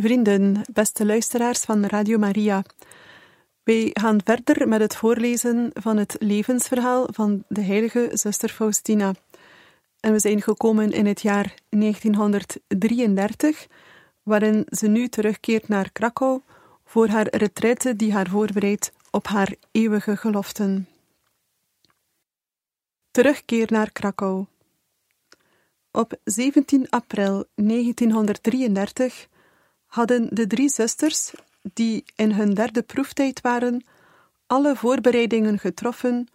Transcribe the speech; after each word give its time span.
Vrienden, 0.00 0.62
beste 0.72 1.06
luisteraars 1.06 1.60
van 1.60 1.84
Radio 1.84 2.18
Maria. 2.18 2.64
Wij 3.62 3.90
gaan 3.92 4.20
verder 4.24 4.68
met 4.68 4.80
het 4.80 4.96
voorlezen 4.96 5.70
van 5.74 5.96
het 5.96 6.16
levensverhaal 6.18 7.08
van 7.12 7.44
de 7.48 7.60
heilige 7.60 8.10
zuster 8.12 8.48
Faustina. 8.48 9.14
En 10.00 10.12
we 10.12 10.18
zijn 10.18 10.42
gekomen 10.42 10.92
in 10.92 11.06
het 11.06 11.22
jaar 11.22 11.54
1933, 11.68 13.66
waarin 14.22 14.66
ze 14.68 14.86
nu 14.86 15.08
terugkeert 15.08 15.68
naar 15.68 15.92
Krakau 15.92 16.40
voor 16.84 17.08
haar 17.08 17.36
retraite 17.36 17.96
die 17.96 18.12
haar 18.12 18.28
voorbereidt 18.28 18.92
op 19.10 19.26
haar 19.26 19.54
eeuwige 19.70 20.16
geloften. 20.16 20.88
Terugkeer 23.10 23.66
naar 23.70 23.92
Krakau. 23.92 24.46
Op 25.90 26.18
17 26.24 26.90
april 26.90 27.44
1933 27.54 29.28
hadden 29.88 30.28
de 30.34 30.46
drie 30.46 30.68
zusters, 30.68 31.32
die 31.62 32.04
in 32.16 32.32
hun 32.32 32.54
derde 32.54 32.82
proeftijd 32.82 33.40
waren, 33.40 33.84
alle 34.46 34.76
voorbereidingen 34.76 35.58
getroffen 35.58 36.28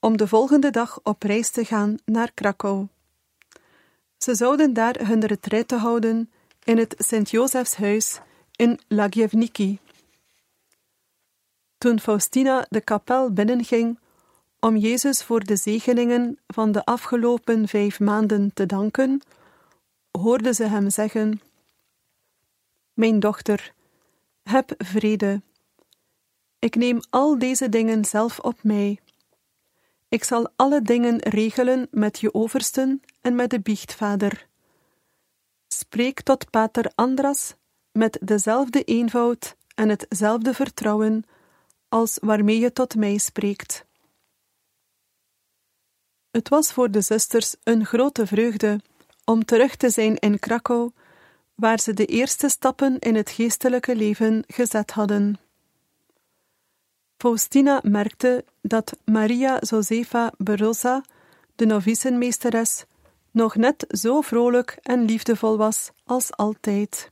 om 0.00 0.16
de 0.16 0.28
volgende 0.28 0.70
dag 0.70 1.00
op 1.02 1.22
reis 1.22 1.50
te 1.50 1.64
gaan 1.64 1.96
naar 2.04 2.32
Krakau. 2.34 2.86
Ze 4.18 4.34
zouden 4.34 4.72
daar 4.72 5.06
hun 5.06 5.26
retraite 5.26 5.76
houden 5.76 6.30
in 6.64 6.78
het 6.78 6.94
Sint-Josefshuis 6.98 8.20
in 8.56 8.80
Lagiewniki. 8.88 9.78
Toen 11.78 12.00
Faustina 12.00 12.66
de 12.68 12.80
kapel 12.80 13.32
binnenging 13.32 13.98
om 14.60 14.76
Jezus 14.76 15.22
voor 15.22 15.44
de 15.44 15.56
zegeningen 15.56 16.38
van 16.46 16.72
de 16.72 16.84
afgelopen 16.84 17.68
vijf 17.68 18.00
maanden 18.00 18.50
te 18.54 18.66
danken, 18.66 19.22
hoorde 20.10 20.54
ze 20.54 20.64
hem 20.64 20.90
zeggen: 20.90 21.40
mijn 22.94 23.20
dochter, 23.20 23.74
heb 24.42 24.74
vrede. 24.78 25.42
Ik 26.58 26.74
neem 26.74 27.00
al 27.10 27.38
deze 27.38 27.68
dingen 27.68 28.04
zelf 28.04 28.38
op 28.38 28.62
mij. 28.62 29.00
Ik 30.08 30.24
zal 30.24 30.50
alle 30.56 30.82
dingen 30.82 31.18
regelen 31.18 31.88
met 31.90 32.18
je 32.20 32.34
oversten 32.34 33.02
en 33.20 33.34
met 33.34 33.50
de 33.50 33.60
biechtvader. 33.60 34.46
Spreek 35.68 36.20
tot 36.20 36.50
pater 36.50 36.92
Andras 36.94 37.54
met 37.92 38.18
dezelfde 38.22 38.84
eenvoud 38.84 39.56
en 39.74 39.88
hetzelfde 39.88 40.54
vertrouwen 40.54 41.24
als 41.88 42.18
waarmee 42.22 42.58
je 42.58 42.72
tot 42.72 42.94
mij 42.94 43.18
spreekt. 43.18 43.84
Het 46.30 46.48
was 46.48 46.72
voor 46.72 46.90
de 46.90 47.00
zusters 47.00 47.56
een 47.62 47.86
grote 47.86 48.26
vreugde 48.26 48.80
om 49.24 49.44
terug 49.44 49.76
te 49.76 49.90
zijn 49.90 50.16
in 50.16 50.38
Krakau 50.38 50.90
waar 51.54 51.80
ze 51.80 51.94
de 51.94 52.06
eerste 52.06 52.48
stappen 52.48 52.98
in 52.98 53.14
het 53.14 53.30
geestelijke 53.30 53.96
leven 53.96 54.44
gezet 54.46 54.90
hadden. 54.90 55.38
Faustina 57.16 57.80
merkte 57.82 58.44
dat 58.62 58.98
Maria 59.04 59.58
Josefa 59.60 60.32
Berosa, 60.36 61.02
de 61.56 61.66
novicenmeesteres, 61.66 62.84
nog 63.30 63.54
net 63.54 63.84
zo 63.88 64.20
vrolijk 64.20 64.78
en 64.82 65.04
liefdevol 65.04 65.56
was 65.56 65.90
als 66.04 66.32
altijd. 66.36 67.10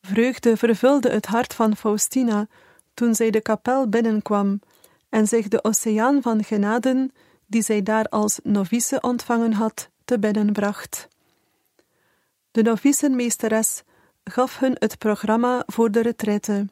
Vreugde 0.00 0.56
vervulde 0.56 1.10
het 1.10 1.26
hart 1.26 1.54
van 1.54 1.76
Faustina 1.76 2.46
toen 2.94 3.14
zij 3.14 3.30
de 3.30 3.40
kapel 3.40 3.88
binnenkwam 3.88 4.60
en 5.08 5.26
zich 5.26 5.48
de 5.48 5.64
oceaan 5.64 6.22
van 6.22 6.44
genaden, 6.44 7.12
die 7.46 7.62
zij 7.62 7.82
daar 7.82 8.04
als 8.04 8.38
novice 8.42 9.00
ontvangen 9.00 9.52
had, 9.52 9.90
te 10.04 10.18
binnen 10.18 10.52
bracht. 10.52 11.08
De 12.58 12.64
novicenmeesteres 12.64 13.82
gaf 14.24 14.58
hun 14.58 14.76
het 14.78 14.98
programma 14.98 15.62
voor 15.66 15.90
de 15.90 16.00
retraite. 16.00 16.66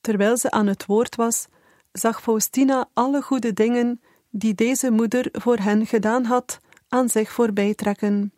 Terwijl 0.00 0.36
ze 0.36 0.50
aan 0.50 0.66
het 0.66 0.86
woord 0.86 1.16
was, 1.16 1.46
zag 1.92 2.22
Faustina 2.22 2.88
alle 2.92 3.22
goede 3.22 3.52
dingen 3.52 4.00
die 4.30 4.54
deze 4.54 4.90
moeder 4.90 5.28
voor 5.32 5.56
hen 5.56 5.86
gedaan 5.86 6.24
had, 6.24 6.60
aan 6.88 7.08
zich 7.08 7.32
voorbij 7.32 7.74
trekken. 7.74 8.32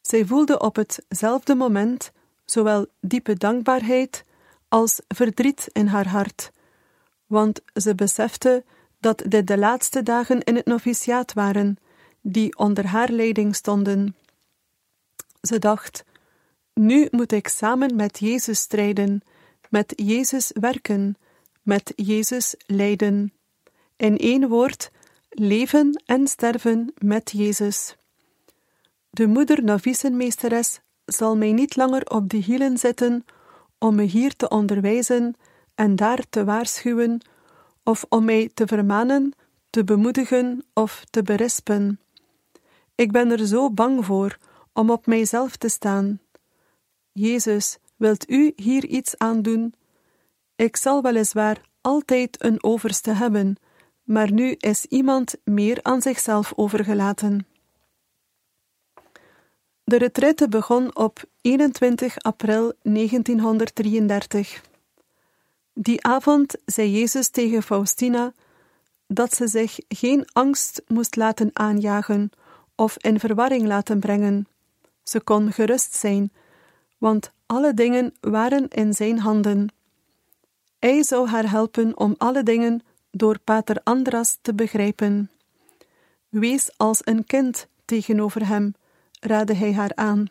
Zij 0.00 0.24
voelde 0.24 0.58
op 0.58 0.76
hetzelfde 0.76 1.54
moment 1.54 2.12
zowel 2.44 2.86
diepe 3.00 3.34
dankbaarheid 3.34 4.24
als 4.68 5.00
verdriet 5.08 5.68
in 5.72 5.86
haar 5.86 6.08
hart, 6.08 6.50
want 7.26 7.60
ze 7.74 7.94
besefte 7.94 8.64
dat 9.00 9.22
dit 9.26 9.46
de 9.46 9.58
laatste 9.58 10.02
dagen 10.02 10.42
in 10.42 10.56
het 10.56 10.66
noviciaat 10.66 11.32
waren, 11.32 11.76
die 12.20 12.58
onder 12.58 12.86
haar 12.86 13.10
leiding 13.10 13.54
stonden. 13.56 14.14
Ze 15.40 15.58
dacht: 15.58 16.04
Nu 16.74 17.08
moet 17.10 17.32
ik 17.32 17.48
samen 17.48 17.96
met 17.96 18.18
Jezus 18.18 18.60
strijden, 18.60 19.22
met 19.70 19.92
Jezus 19.96 20.50
werken, 20.60 21.16
met 21.62 21.92
Jezus 21.96 22.54
lijden. 22.66 23.32
In 23.96 24.16
één 24.16 24.48
woord: 24.48 24.90
leven 25.28 26.02
en 26.06 26.26
sterven 26.26 26.92
met 26.98 27.30
Jezus. 27.30 27.96
De 29.10 29.26
moeder 29.26 29.64
novicenmeesteres 29.64 30.80
zal 31.04 31.36
mij 31.36 31.52
niet 31.52 31.76
langer 31.76 32.10
op 32.10 32.28
de 32.28 32.36
hielen 32.36 32.78
zetten 32.78 33.24
om 33.78 33.94
me 33.94 34.02
hier 34.02 34.36
te 34.36 34.48
onderwijzen 34.48 35.34
en 35.74 35.96
daar 35.96 36.24
te 36.30 36.44
waarschuwen, 36.44 37.20
of 37.82 38.04
om 38.08 38.24
mij 38.24 38.50
te 38.54 38.66
vermanen, 38.66 39.32
te 39.70 39.84
bemoedigen 39.84 40.64
of 40.72 41.04
te 41.10 41.22
berispen. 41.22 42.00
Ik 42.94 43.12
ben 43.12 43.30
er 43.30 43.46
zo 43.46 43.70
bang 43.70 44.04
voor 44.04 44.38
om 44.78 44.90
op 44.90 45.06
mijzelf 45.06 45.56
te 45.56 45.68
staan. 45.68 46.20
Jezus, 47.12 47.78
wilt 47.96 48.30
u 48.30 48.52
hier 48.56 48.84
iets 48.84 49.18
aan 49.18 49.42
doen? 49.42 49.74
Ik 50.56 50.76
zal 50.76 51.02
weliswaar 51.02 51.60
altijd 51.80 52.44
een 52.44 52.62
overste 52.62 53.10
hebben, 53.10 53.56
maar 54.02 54.32
nu 54.32 54.54
is 54.58 54.84
iemand 54.84 55.34
meer 55.44 55.78
aan 55.82 56.02
zichzelf 56.02 56.52
overgelaten. 56.56 57.46
De 59.84 59.98
retraite 59.98 60.48
begon 60.48 60.96
op 60.96 61.24
21 61.40 62.18
april 62.18 62.72
1933. 62.82 64.62
Die 65.72 66.04
avond 66.04 66.56
zei 66.64 66.90
Jezus 66.90 67.28
tegen 67.28 67.62
Faustina 67.62 68.32
dat 69.06 69.34
ze 69.34 69.46
zich 69.46 69.78
geen 69.88 70.24
angst 70.32 70.82
moest 70.86 71.16
laten 71.16 71.50
aanjagen 71.52 72.30
of 72.74 72.96
in 72.98 73.20
verwarring 73.20 73.66
laten 73.66 74.00
brengen. 74.00 74.46
Ze 75.08 75.20
kon 75.20 75.52
gerust 75.52 75.94
zijn, 75.94 76.32
want 76.98 77.32
alle 77.46 77.74
dingen 77.74 78.14
waren 78.20 78.68
in 78.68 78.92
zijn 78.94 79.18
handen. 79.18 79.72
Hij 80.78 81.02
zou 81.02 81.28
haar 81.28 81.50
helpen 81.50 81.98
om 81.98 82.14
alle 82.18 82.42
dingen 82.42 82.82
door 83.10 83.38
Pater 83.38 83.80
Andras 83.82 84.38
te 84.42 84.54
begrijpen. 84.54 85.30
Wees 86.28 86.70
als 86.76 87.00
een 87.04 87.24
kind 87.24 87.68
tegenover 87.84 88.46
hem, 88.46 88.74
raadde 89.20 89.54
hij 89.54 89.72
haar 89.72 89.94
aan. 89.94 90.26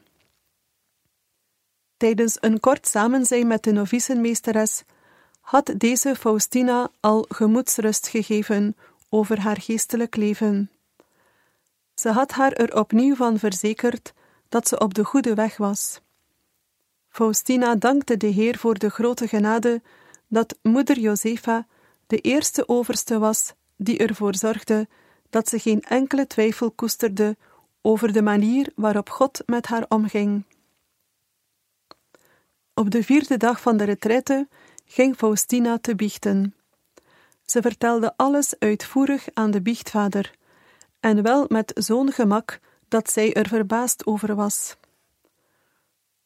Tijdens 1.97 2.38
een 2.39 2.59
kort 2.59 2.88
samenzijn 2.88 3.47
met 3.47 3.63
de 3.63 3.71
novicenmeesteres 3.71 4.83
had 5.39 5.73
deze 5.77 6.15
Faustina 6.15 6.89
al 7.00 7.25
gemoedsrust 7.30 8.07
gegeven 8.07 8.75
over 9.09 9.39
haar 9.39 9.62
geestelijk 9.62 10.15
leven. 10.15 10.71
Ze 11.95 12.09
had 12.09 12.31
haar 12.31 12.51
er 12.51 12.75
opnieuw 12.75 13.15
van 13.15 13.39
verzekerd 13.39 14.13
dat 14.49 14.67
ze 14.67 14.79
op 14.79 14.94
de 14.94 15.03
goede 15.03 15.33
weg 15.33 15.57
was. 15.57 16.01
Faustina 17.09 17.75
dankte 17.75 18.17
de 18.17 18.27
Heer 18.27 18.57
voor 18.57 18.77
de 18.77 18.89
grote 18.89 19.27
genade 19.27 19.81
dat 20.27 20.57
moeder 20.61 20.99
Josefa 20.99 21.67
de 22.07 22.17
eerste 22.17 22.67
overste 22.67 23.19
was 23.19 23.53
die 23.75 23.97
ervoor 23.97 24.35
zorgde 24.35 24.88
dat 25.29 25.49
ze 25.49 25.59
geen 25.59 25.81
enkele 25.81 26.27
twijfel 26.27 26.71
koesterde 26.71 27.38
over 27.81 28.13
de 28.13 28.21
manier 28.21 28.71
waarop 28.75 29.09
God 29.09 29.44
met 29.45 29.65
haar 29.67 29.85
omging. 29.88 30.44
Op 32.73 32.91
de 32.91 33.03
vierde 33.03 33.38
dag 33.38 33.61
van 33.61 33.77
de 33.77 33.83
retraite 33.83 34.47
ging 34.85 35.15
Faustina 35.15 35.77
te 35.79 35.95
biechten. 35.95 36.55
Ze 37.45 37.61
vertelde 37.61 38.13
alles 38.15 38.59
uitvoerig 38.59 39.27
aan 39.33 39.51
de 39.51 39.61
biechtvader, 39.61 40.35
en 40.99 41.23
wel 41.23 41.45
met 41.47 41.71
zo'n 41.75 42.11
gemak 42.11 42.59
dat 42.87 43.11
zij 43.11 43.33
er 43.33 43.47
verbaasd 43.47 44.05
over 44.05 44.35
was. 44.35 44.75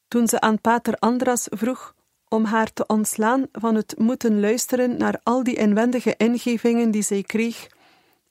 Toen 0.07 0.27
ze 0.27 0.39
aan 0.39 0.61
pater 0.61 0.95
Andras 0.95 1.47
vroeg 1.49 1.95
om 2.27 2.45
haar 2.45 2.73
te 2.73 2.85
ontslaan 2.87 3.47
van 3.51 3.75
het 3.75 3.97
moeten 3.97 4.39
luisteren 4.39 4.97
naar 4.97 5.19
al 5.23 5.43
die 5.43 5.55
inwendige 5.55 6.13
ingevingen 6.17 6.91
die 6.91 7.01
zij 7.01 7.21
kreeg, 7.21 7.67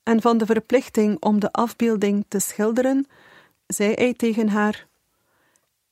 en 0.02 0.20
van 0.20 0.38
de 0.38 0.46
verplichting 0.46 1.22
om 1.22 1.40
de 1.40 1.52
afbeelding 1.52 2.24
te 2.28 2.38
schilderen, 2.38 3.06
zei 3.66 3.94
hij 3.94 4.14
tegen 4.14 4.48
haar: 4.48 4.86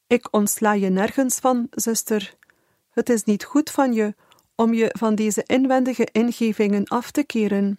Ik 0.07 0.29
ontsla 0.31 0.73
je 0.73 0.89
nergens 0.89 1.39
van, 1.39 1.67
zuster. 1.71 2.37
Het 2.91 3.09
is 3.09 3.25
niet 3.25 3.45
goed 3.45 3.71
van 3.71 3.93
je 3.93 4.15
om 4.55 4.75
je 4.75 4.95
van 4.99 5.15
deze 5.15 5.43
inwendige 5.47 6.09
ingevingen 6.13 6.85
af 6.85 7.11
te 7.11 7.25
keren. 7.25 7.79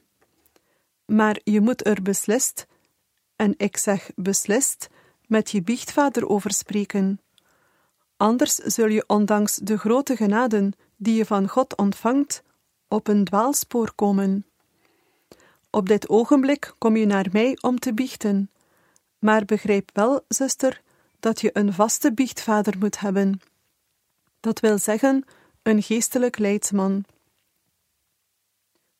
Maar 1.06 1.40
je 1.44 1.62
moet 1.62 1.86
er 1.86 2.02
beslist, 2.02 2.68
en 3.40 3.54
ik 3.58 3.78
zeg 3.78 4.12
beslist, 4.16 4.90
met 5.28 5.52
je 5.52 5.62
biechtvader 5.62 6.28
over 6.28 6.52
spreken. 6.52 7.22
Anders 8.18 8.56
zul 8.56 8.88
je 8.88 9.04
ondanks 9.08 9.56
de 9.56 9.78
grote 9.78 10.16
genaden 10.16 10.74
die 10.96 11.16
je 11.16 11.26
van 11.26 11.48
God 11.48 11.78
ontvangt, 11.78 12.44
op 12.88 13.08
een 13.08 13.24
dwaalspoor 13.24 13.94
komen. 13.96 14.46
Op 15.70 15.88
dit 15.88 16.10
ogenblik 16.10 16.74
kom 16.78 16.96
je 16.96 17.06
naar 17.06 17.28
mij 17.32 17.58
om 17.62 17.80
te 17.80 17.94
biechten, 17.94 18.52
maar 19.20 19.46
begrijp 19.46 19.90
wel, 19.94 20.26
zuster, 20.28 20.82
dat 21.20 21.42
je 21.42 21.50
een 21.54 21.74
vaste 21.74 22.14
biechtvader 22.14 22.78
moet 22.78 23.00
hebben. 23.00 23.42
Dat 24.40 24.60
wil 24.60 24.78
zeggen, 24.78 25.26
een 25.64 25.84
geestelijk 25.84 26.38
leidsman. 26.38 27.06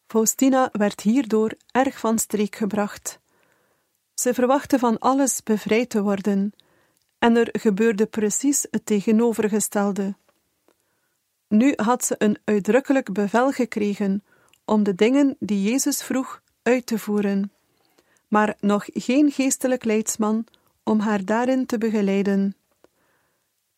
Faustina 0.08 0.70
werd 0.72 1.02
hierdoor 1.02 1.54
erg 1.72 2.00
van 2.00 2.20
streek 2.20 2.56
gebracht. 2.56 3.20
Ze 4.20 4.34
verwachtte 4.34 4.80
van 4.80 4.98
alles 4.98 5.44
bevrijd 5.44 5.90
te 5.90 6.02
worden, 6.02 6.54
en 7.20 7.36
er 7.36 7.50
gebeurde 7.52 8.06
precies 8.06 8.68
het 8.72 8.86
tegenovergestelde. 8.86 10.16
Nu 11.48 11.74
had 11.76 12.06
ze 12.06 12.16
een 12.18 12.38
uitdrukkelijk 12.44 13.14
bevel 13.14 13.52
gekregen 13.52 14.24
om 14.66 14.84
de 14.84 14.96
dingen 14.96 15.36
die 15.40 15.72
Jezus 15.72 16.04
vroeg 16.04 16.42
uit 16.64 16.86
te 16.86 17.00
voeren, 17.00 17.52
maar 18.28 18.56
nog 18.60 18.86
geen 18.88 19.32
geestelijk 19.32 19.84
leidsman 19.84 20.46
om 20.84 21.00
haar 21.00 21.26
daarin 21.26 21.66
te 21.66 21.78
begeleiden. 21.78 22.56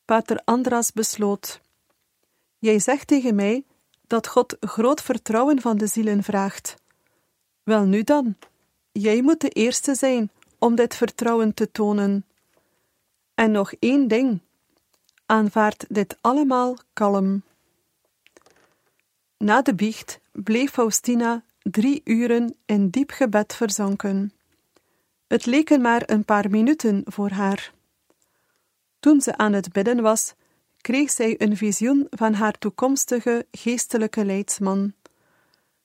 Pater 0.05 0.41
Andras 0.43 0.91
besloot: 0.91 1.61
Jij 2.59 2.79
zegt 2.79 3.07
tegen 3.07 3.35
mij 3.35 3.63
dat 4.07 4.27
God 4.27 4.57
groot 4.59 5.01
vertrouwen 5.01 5.61
van 5.61 5.77
de 5.77 5.87
zielen 5.87 6.23
vraagt. 6.23 6.75
Wel 7.63 7.85
nu 7.85 8.03
dan, 8.03 8.35
jij 8.91 9.21
moet 9.21 9.41
de 9.41 9.49
eerste 9.49 9.95
zijn 9.95 10.31
om 10.59 10.75
dit 10.75 10.95
vertrouwen 10.95 11.53
te 11.53 11.71
tonen. 11.71 12.25
En 13.33 13.51
nog 13.51 13.73
één 13.79 14.07
ding: 14.07 14.39
aanvaard 15.25 15.85
dit 15.89 16.17
allemaal 16.21 16.77
kalm. 16.93 17.43
Na 19.37 19.61
de 19.61 19.75
biecht 19.75 20.19
bleef 20.31 20.71
Faustina 20.71 21.43
drie 21.61 22.01
uren 22.03 22.55
in 22.65 22.89
diep 22.89 23.11
gebed 23.11 23.55
verzonken. 23.55 24.33
Het 25.27 25.45
leken 25.45 25.81
maar 25.81 26.03
een 26.05 26.25
paar 26.25 26.49
minuten 26.49 27.01
voor 27.05 27.29
haar. 27.29 27.73
Toen 28.99 29.21
ze 29.21 29.37
aan 29.37 29.53
het 29.53 29.71
bidden 29.71 30.01
was, 30.01 30.33
kreeg 30.81 31.11
zij 31.11 31.35
een 31.37 31.57
visioen 31.57 32.07
van 32.09 32.33
haar 32.33 32.57
toekomstige 32.57 33.45
geestelijke 33.51 34.25
leidsman. 34.25 34.93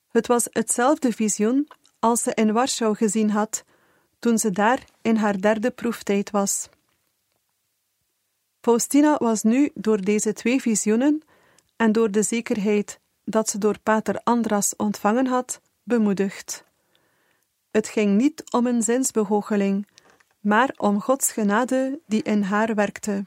Het 0.07 0.27
was 0.27 0.47
hetzelfde 0.51 1.11
visioen 1.11 1.67
als 1.99 2.21
ze 2.21 2.33
in 2.33 2.53
Warschau 2.53 2.95
gezien 2.95 3.29
had, 3.29 3.63
toen 4.19 4.37
ze 4.37 4.51
daar 4.51 4.83
in 5.01 5.15
haar 5.15 5.41
derde 5.41 5.71
proeftijd 5.71 6.31
was. 6.31 6.69
Faustina 8.61 9.17
was 9.17 9.43
nu 9.43 9.71
door 9.73 10.01
deze 10.01 10.33
twee 10.33 10.61
visioenen 10.61 11.21
en 11.75 11.91
door 11.91 12.11
de 12.11 12.23
zekerheid 12.23 12.99
dat 13.23 13.49
ze 13.49 13.57
door 13.57 13.79
pater 13.79 14.21
Andras 14.23 14.75
ontvangen 14.75 15.27
had, 15.27 15.61
bemoedigd. 15.83 16.63
Het 17.71 17.87
ging 17.87 18.17
niet 18.17 18.51
om 18.51 18.67
een 18.67 18.81
zinsbehoogeling, 18.81 19.87
maar 20.39 20.73
om 20.77 21.01
Gods 21.01 21.31
genade 21.31 21.99
die 22.05 22.23
in 22.23 22.41
haar 22.41 22.75
werkte. 22.75 23.25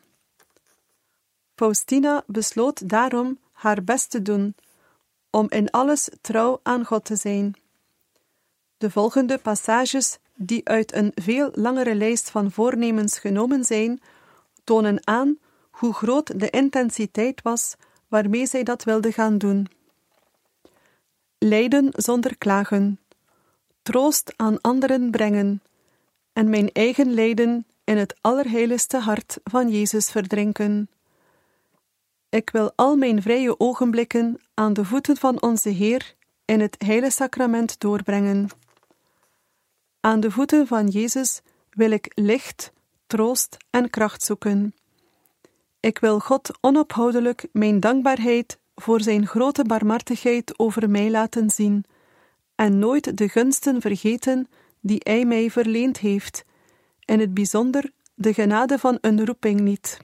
Faustina 1.55 2.23
besloot 2.27 2.89
daarom 2.89 3.39
haar 3.53 3.85
best 3.85 4.11
te 4.11 4.23
doen, 4.23 4.55
om 5.31 5.47
in 5.51 5.71
alles 5.71 6.09
trouw 6.21 6.61
aan 6.63 6.85
God 6.85 7.05
te 7.05 7.17
zijn. 7.17 7.55
De 8.81 8.91
volgende 8.91 9.39
passages, 9.39 10.19
die 10.35 10.69
uit 10.69 10.95
een 10.95 11.13
veel 11.15 11.51
langere 11.55 11.95
lijst 11.95 12.31
van 12.31 12.51
voornemens 12.51 13.19
genomen 13.19 13.65
zijn, 13.65 14.01
tonen 14.65 15.07
aan 15.07 15.39
hoe 15.71 15.93
groot 15.93 16.41
de 16.41 16.51
intensiteit 16.51 17.43
was 17.43 17.75
waarmee 18.09 18.47
zij 18.47 18.63
dat 18.63 18.85
wilde 18.85 19.13
gaan 19.13 19.39
doen. 19.39 19.69
Lijden 21.39 21.89
zonder 21.93 22.37
klagen, 22.39 23.01
troost 23.83 24.33
aan 24.37 24.61
anderen 24.61 25.11
brengen 25.11 25.63
en 26.33 26.51
mijn 26.51 26.73
eigen 26.73 27.15
lijden 27.15 27.67
in 27.85 27.97
het 27.97 28.19
allerheiligste 28.21 28.99
hart 28.99 29.39
van 29.45 29.69
Jezus 29.69 30.11
verdrinken. 30.11 30.91
Ik 32.29 32.51
wil 32.51 32.73
al 32.77 32.97
mijn 32.97 33.23
vrije 33.23 33.61
ogenblikken 33.61 34.41
aan 34.55 34.73
de 34.73 34.85
voeten 34.85 35.17
van 35.17 35.43
onze 35.43 35.69
Heer 35.69 36.15
in 36.45 36.61
het 36.61 36.77
heilige 36.79 37.13
sacrament 37.13 37.81
doorbrengen. 37.81 38.49
Aan 40.01 40.21
de 40.21 40.31
voeten 40.31 40.67
van 40.67 40.89
Jezus 40.89 41.41
wil 41.71 41.91
ik 41.91 42.13
licht, 42.15 42.73
troost 43.07 43.57
en 43.71 43.91
kracht 43.91 44.23
zoeken. 44.23 44.75
Ik 45.81 45.99
wil 45.99 46.19
God 46.19 46.59
onophoudelijk 46.61 47.47
mijn 47.53 47.81
dankbaarheid 47.81 48.59
voor 48.75 49.01
Zijn 49.01 49.27
grote 49.27 49.65
barmhartigheid 49.65 50.59
over 50.59 50.91
mij 50.91 51.11
laten 51.11 51.51
zien 51.51 51.85
en 52.55 52.79
nooit 52.79 53.17
de 53.17 53.29
gunsten 53.29 53.81
vergeten 53.81 54.49
die 54.81 55.01
Hij 55.03 55.25
mij 55.25 55.51
verleend 55.51 55.99
heeft, 55.99 56.45
in 57.05 57.21
het 57.21 57.35
bijzonder 57.35 57.91
de 58.15 58.35
genade 58.35 58.79
van 58.79 58.99
een 59.01 59.25
roeping 59.25 59.61
niet. 59.61 59.99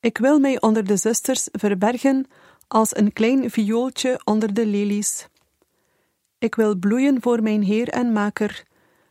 Ik 0.00 0.18
wil 0.18 0.38
mij 0.38 0.60
onder 0.60 0.86
de 0.86 0.96
zusters 0.96 1.48
verbergen 1.52 2.26
als 2.68 2.96
een 2.96 3.12
klein 3.12 3.50
viooltje 3.50 4.20
onder 4.24 4.54
de 4.54 4.66
lelies. 4.66 5.28
Ik 6.38 6.54
wil 6.54 6.76
bloeien 6.76 7.22
voor 7.22 7.42
mijn 7.42 7.62
Heer 7.62 7.88
en 7.88 8.12
Maker, 8.12 8.64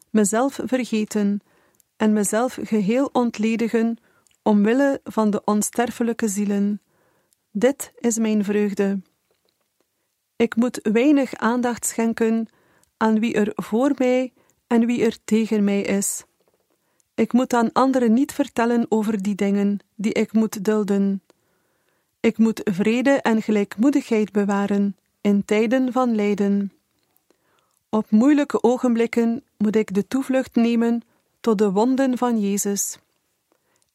mezelf 0.10 0.60
vergeten 0.63 1.42
en 1.98 2.13
mezelf 2.13 2.58
geheel 2.62 3.10
ontledigen 3.12 3.98
omwille 4.42 5.01
van 5.04 5.30
de 5.30 5.42
onsterfelijke 5.44 6.28
zielen. 6.28 6.82
Dit 7.51 7.94
is 8.00 8.18
mijn 8.18 8.44
vreugde. 8.44 9.01
Ik 10.36 10.56
moet 10.56 10.80
weinig 10.84 11.36
aandacht 11.36 11.86
schenken 11.86 12.48
aan 12.98 13.20
wie 13.20 13.34
er 13.34 13.51
voor 13.56 13.92
mij 13.98 14.34
en 14.68 14.86
wie 14.86 15.06
er 15.06 15.18
tegen 15.24 15.63
mij 15.63 15.82
is. 15.82 16.24
Ik 17.16 17.34
moet 17.34 17.54
aan 17.54 17.72
anderen 17.72 18.13
niet 18.13 18.32
vertellen 18.32 18.86
over 18.90 19.22
die 19.22 19.36
dingen 19.36 19.80
die 19.96 20.13
ik 20.13 20.34
moet 20.34 20.63
dulden. 20.63 21.22
Ik 22.20 22.38
moet 22.38 22.62
vrede 22.63 23.22
en 23.22 23.42
gelijkmoedigheid 23.42 24.32
bewaren 24.32 24.96
in 25.22 25.46
tijden 25.46 25.92
van 25.92 26.16
lijden. 26.16 26.76
Op 27.89 28.12
moeilijke 28.12 28.63
ogenblikken 28.63 29.44
moet 29.58 29.75
ik 29.75 29.94
de 29.94 30.08
toevlucht 30.08 30.56
nemen 30.56 31.01
tot 31.39 31.58
de 31.58 31.72
wonden 31.72 32.17
van 32.17 32.39
Jezus. 32.39 32.98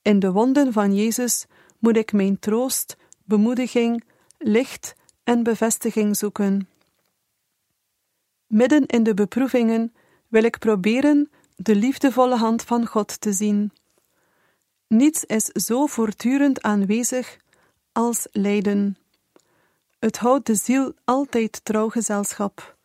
In 0.02 0.18
de 0.18 0.32
wonden 0.32 0.72
van 0.72 0.94
Jezus 0.94 1.46
moet 1.78 1.96
ik 1.96 2.12
mijn 2.12 2.38
troost, 2.38 2.96
bemoediging, 3.25 4.04
licht 4.38 4.94
en 5.25 5.42
bevestiging 5.42 6.16
zoeken. 6.16 6.68
Midden 8.46 8.87
in 8.87 9.02
de 9.02 9.14
beproevingen 9.14 9.94
wil 10.28 10.44
ik 10.44 10.58
proberen 10.58 11.30
de 11.56 11.75
liefdevolle 11.75 12.37
hand 12.37 12.62
van 12.62 12.87
God 12.87 13.20
te 13.20 13.32
zien. 13.32 13.72
Niets 14.87 15.25
is 15.25 15.44
zo 15.44 15.87
voortdurend 15.87 16.62
aanwezig 16.62 17.37
als 17.92 18.26
lijden. 18.30 18.96
Het 19.99 20.18
houdt 20.18 20.46
de 20.46 20.54
ziel 20.54 20.94
altijd 21.04 21.64
trouw 21.64 21.88
gezelschap. 21.88 22.76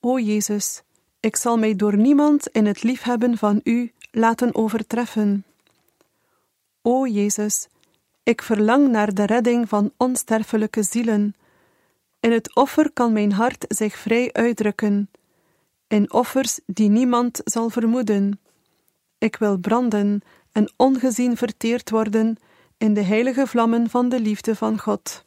O 0.00 0.18
Jezus, 0.18 0.82
ik 1.20 1.36
zal 1.36 1.58
mij 1.58 1.76
door 1.76 1.96
niemand 1.96 2.48
in 2.48 2.66
het 2.66 2.82
liefhebben 2.82 3.38
van 3.38 3.60
U 3.64 3.92
laten 4.10 4.54
overtreffen. 4.54 5.44
O 6.82 7.06
Jezus, 7.06 7.68
ik 8.22 8.42
verlang 8.42 8.88
naar 8.88 9.14
de 9.14 9.26
redding 9.26 9.68
van 9.68 9.92
onsterfelijke 9.96 10.82
zielen. 10.82 11.34
In 12.20 12.32
het 12.32 12.54
offer 12.54 12.92
kan 12.92 13.12
mijn 13.12 13.32
hart 13.32 13.64
zich 13.68 13.96
vrij 13.96 14.32
uitdrukken, 14.32 15.10
in 15.86 16.12
offers 16.12 16.60
die 16.66 16.88
niemand 16.88 17.40
zal 17.44 17.70
vermoeden. 17.70 18.40
Ik 19.18 19.36
wil 19.36 19.58
branden 19.58 20.20
en 20.52 20.72
ongezien 20.76 21.36
verteerd 21.36 21.90
worden 21.90 22.36
in 22.76 22.94
de 22.94 23.02
heilige 23.02 23.46
vlammen 23.46 23.90
van 23.90 24.08
de 24.08 24.20
liefde 24.20 24.56
van 24.56 24.80
God. 24.80 25.24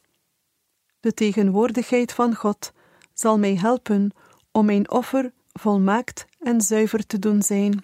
De 0.99 1.13
tegenwoordigheid 1.13 2.13
van 2.13 2.35
God 2.35 2.71
zal 3.13 3.39
mij 3.39 3.55
helpen 3.55 4.11
om 4.51 4.65
mijn 4.65 4.91
offer 4.91 5.31
volmaakt 5.53 6.25
en 6.39 6.61
zuiver 6.61 7.05
te 7.05 7.19
doen 7.19 7.41
zijn. 7.41 7.83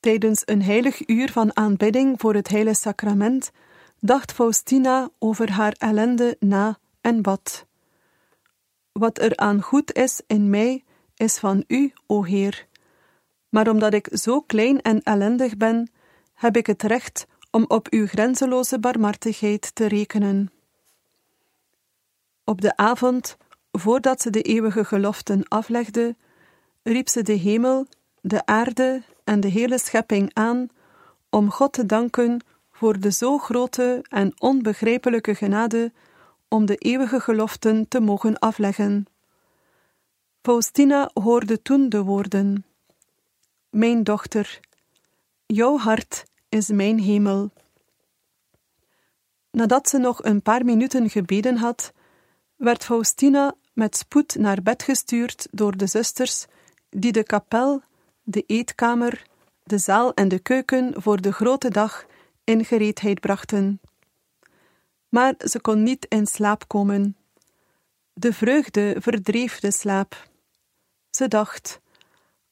Tijdens 0.00 0.42
een 0.44 0.62
heilig 0.62 1.08
uur 1.08 1.32
van 1.32 1.56
aanbidding 1.56 2.20
voor 2.20 2.34
het 2.34 2.48
heilige 2.48 2.80
sacrament 2.80 3.50
dacht 4.00 4.32
Faustina 4.32 5.10
over 5.18 5.50
haar 5.50 5.72
ellende 5.78 6.36
na 6.40 6.78
en 7.00 7.22
bad. 7.22 7.66
Wat 8.92 9.18
er 9.18 9.36
aan 9.36 9.62
goed 9.62 9.92
is 9.92 10.20
in 10.26 10.50
mij, 10.50 10.84
is 11.16 11.38
van 11.38 11.64
u, 11.66 11.92
o 12.06 12.24
Heer. 12.24 12.66
Maar 13.48 13.68
omdat 13.68 13.94
ik 13.94 14.08
zo 14.12 14.40
klein 14.40 14.82
en 14.82 15.02
ellendig 15.02 15.56
ben, 15.56 15.90
heb 16.34 16.56
ik 16.56 16.66
het 16.66 16.82
recht 16.82 17.26
om 17.50 17.64
op 17.68 17.88
uw 17.90 18.06
grenzeloze 18.06 18.78
barmhartigheid 18.78 19.74
te 19.74 19.86
rekenen. 19.86 20.50
Op 22.44 22.60
de 22.60 22.76
avond, 22.76 23.36
voordat 23.78 24.20
ze 24.20 24.30
de 24.30 24.42
eeuwige 24.42 24.84
geloften 24.84 25.48
aflegde, 25.48 26.16
riep 26.82 27.08
ze 27.08 27.22
de 27.22 27.32
hemel, 27.32 27.86
de 28.20 28.46
aarde 28.46 29.02
en 29.24 29.40
de 29.40 29.48
hele 29.48 29.78
schepping 29.78 30.30
aan 30.32 30.68
om 31.30 31.50
God 31.50 31.72
te 31.72 31.86
danken 31.86 32.44
voor 32.70 33.00
de 33.00 33.12
zo 33.12 33.38
grote 33.38 34.04
en 34.08 34.32
onbegrijpelijke 34.38 35.34
genade 35.34 35.92
om 36.48 36.66
de 36.66 36.76
eeuwige 36.76 37.20
geloften 37.20 37.88
te 37.88 38.00
mogen 38.00 38.38
afleggen. 38.38 39.06
Faustina 40.42 41.10
hoorde 41.14 41.62
toen 41.62 41.88
de 41.88 42.02
woorden: 42.02 42.64
Mijn 43.70 44.02
dochter, 44.02 44.60
jouw 45.46 45.78
hart 45.78 46.24
is 46.48 46.68
mijn 46.68 46.98
hemel. 46.98 47.50
Nadat 49.50 49.88
ze 49.88 49.98
nog 49.98 50.24
een 50.24 50.42
paar 50.42 50.64
minuten 50.64 51.10
gebeden 51.10 51.56
had, 51.56 51.92
werd 52.56 52.84
Faustina 52.84 53.54
met 53.76 53.96
spoed 53.96 54.34
naar 54.34 54.62
bed 54.62 54.82
gestuurd 54.82 55.48
door 55.50 55.76
de 55.76 55.86
zusters, 55.86 56.46
die 56.90 57.12
de 57.12 57.22
kapel, 57.22 57.82
de 58.22 58.44
eetkamer, 58.46 59.26
de 59.62 59.78
zaal 59.78 60.14
en 60.14 60.28
de 60.28 60.38
keuken 60.38 60.94
voor 60.96 61.20
de 61.20 61.32
grote 61.32 61.70
dag 61.70 62.06
in 62.44 62.64
gereedheid 62.64 63.20
brachten. 63.20 63.80
Maar 65.08 65.34
ze 65.38 65.60
kon 65.60 65.82
niet 65.82 66.06
in 66.08 66.26
slaap 66.26 66.68
komen. 66.68 67.16
De 68.12 68.32
vreugde 68.32 68.96
verdreef 68.98 69.60
de 69.60 69.70
slaap. 69.70 70.28
Ze 71.10 71.28
dacht: 71.28 71.80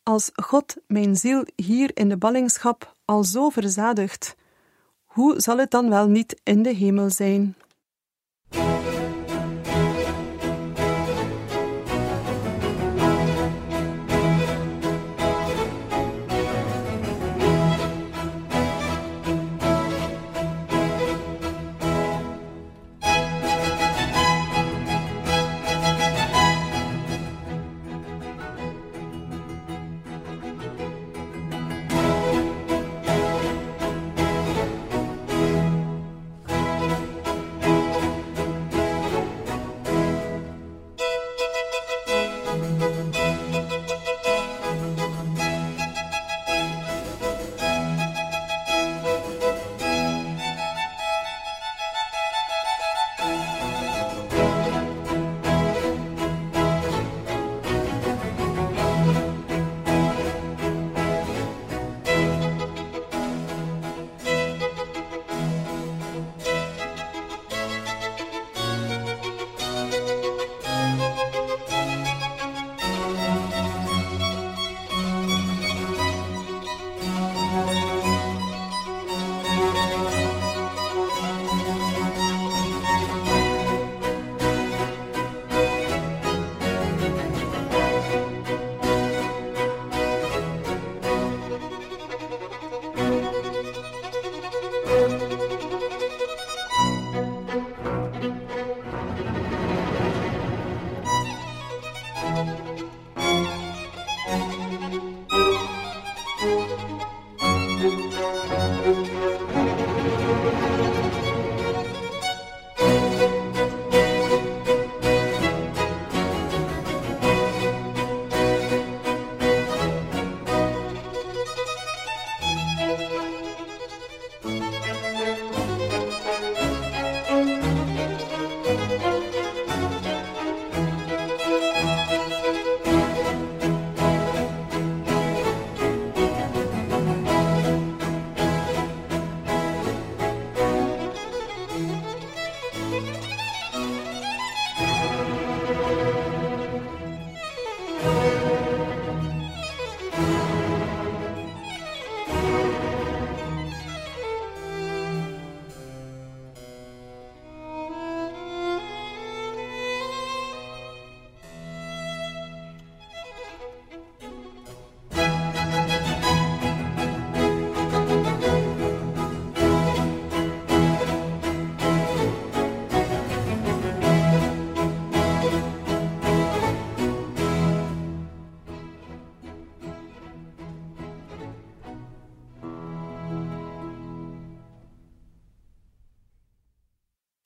Als 0.03 0.31
God 0.35 0.77
mijn 0.87 1.17
ziel 1.17 1.47
hier 1.57 1.91
in 1.95 2.09
de 2.09 2.17
ballingschap 2.17 2.97
al 3.05 3.25
zo 3.25 3.49
verzadigt, 3.49 4.37
hoe 5.05 5.41
zal 5.41 5.59
het 5.59 5.71
dan 5.71 5.89
wel 5.89 6.09
niet 6.09 6.41
in 6.43 6.63
de 6.63 6.75
hemel 6.75 7.11
zijn? 7.11 7.57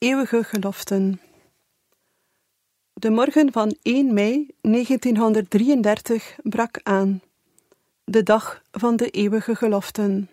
Eeuwige 0.08 0.44
geloften. 0.44 1.20
De 2.92 3.10
morgen 3.10 3.52
van 3.52 3.76
1 3.82 4.14
mei 4.14 4.50
1933 4.60 6.38
brak 6.42 6.80
aan, 6.82 7.20
de 8.04 8.22
dag 8.22 8.62
van 8.70 8.96
de 8.96 9.10
eeuwige 9.10 9.54
geloften. 9.54 10.30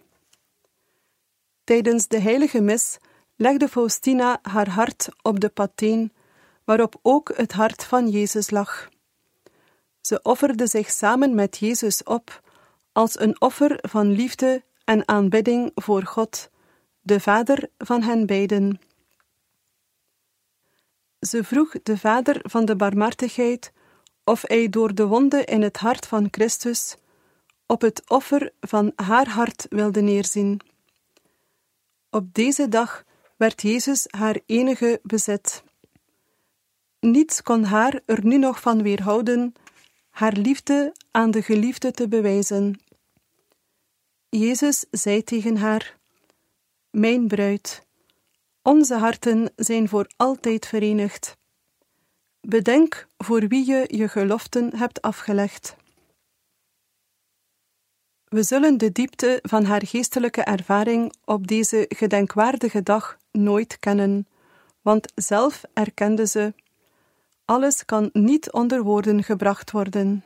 Tijdens 1.64 2.08
de 2.08 2.20
heilige 2.20 2.62
mis 2.62 2.98
legde 3.36 3.68
Faustina 3.68 4.40
haar 4.42 4.70
hart 4.70 5.10
op 5.22 5.40
de 5.40 5.50
pateen, 5.50 6.14
waarop 6.64 7.00
ook 7.02 7.32
het 7.36 7.52
hart 7.52 7.84
van 7.84 8.10
Jezus 8.10 8.50
lag. 8.50 8.90
Ze 10.02 10.20
offerde 10.22 10.68
zich 10.68 10.90
samen 10.90 11.36
met 11.36 11.58
Jezus 11.58 12.04
op 12.04 12.42
als 12.92 13.20
een 13.20 13.42
offer 13.42 13.80
van 13.82 14.12
liefde 14.12 14.64
en 14.84 15.08
aanbidding 15.08 15.72
voor 15.76 16.04
God, 16.04 16.50
de 17.02 17.20
Vader 17.20 17.70
van 17.78 18.02
hen 18.02 18.26
beiden. 18.26 18.80
Ze 21.28 21.44
vroeg 21.44 21.76
de 21.84 21.98
Vader 21.98 22.40
van 22.44 22.66
de 22.66 22.76
barmhartigheid 22.76 23.72
of 24.24 24.42
hij 24.48 24.70
door 24.70 24.96
de 24.96 25.06
wonde 25.06 25.44
in 25.44 25.62
het 25.62 25.78
hart 25.78 26.08
van 26.08 26.28
Christus 26.32 26.96
op 27.66 27.82
het 27.82 28.10
offer 28.10 28.54
van 28.60 28.92
haar 28.96 29.28
hart 29.28 29.66
wilde 29.70 30.02
neerzien. 30.02 30.62
Op 32.10 32.34
deze 32.34 32.68
dag 32.68 33.04
werd 33.38 33.62
Jezus 33.62 34.08
haar 34.10 34.40
enige 34.46 35.00
bezit. 35.04 35.64
Niets 37.00 37.42
kon 37.42 37.64
haar 37.64 38.02
er 38.06 38.26
nu 38.26 38.38
nog 38.38 38.62
van 38.62 38.82
weerhouden 38.82 39.54
haar 40.10 40.34
liefde 40.34 40.94
aan 41.12 41.32
de 41.32 41.42
geliefde 41.42 41.92
te 41.92 42.08
bewijzen. 42.08 42.80
Jezus 44.30 44.86
zei 44.92 45.24
tegen 45.24 45.58
haar: 45.58 45.98
Mijn 46.90 47.28
bruid, 47.28 47.85
onze 48.66 48.96
harten 48.96 49.52
zijn 49.56 49.90
voor 49.90 50.08
altijd 50.16 50.66
verenigd. 50.66 51.38
Bedenk 52.42 53.08
voor 53.18 53.48
wie 53.48 53.66
je 53.66 53.86
je 53.88 54.08
geloften 54.08 54.76
hebt 54.78 55.02
afgelegd. 55.02 55.76
We 58.26 58.44
zullen 58.44 58.78
de 58.78 58.92
diepte 58.92 59.40
van 59.42 59.64
haar 59.64 59.86
geestelijke 59.86 60.42
ervaring 60.42 61.14
op 61.26 61.48
deze 61.48 61.86
gedenkwaardige 61.90 62.84
dag 62.84 63.18
nooit 63.32 63.80
kennen, 63.80 64.28
want 64.82 65.12
zelf 65.16 65.64
erkende 65.74 66.28
ze: 66.28 66.54
alles 67.46 67.86
kan 67.86 68.10
niet 68.14 68.52
onder 68.52 68.84
woorden 68.84 69.24
gebracht 69.24 69.72
worden. 69.72 70.24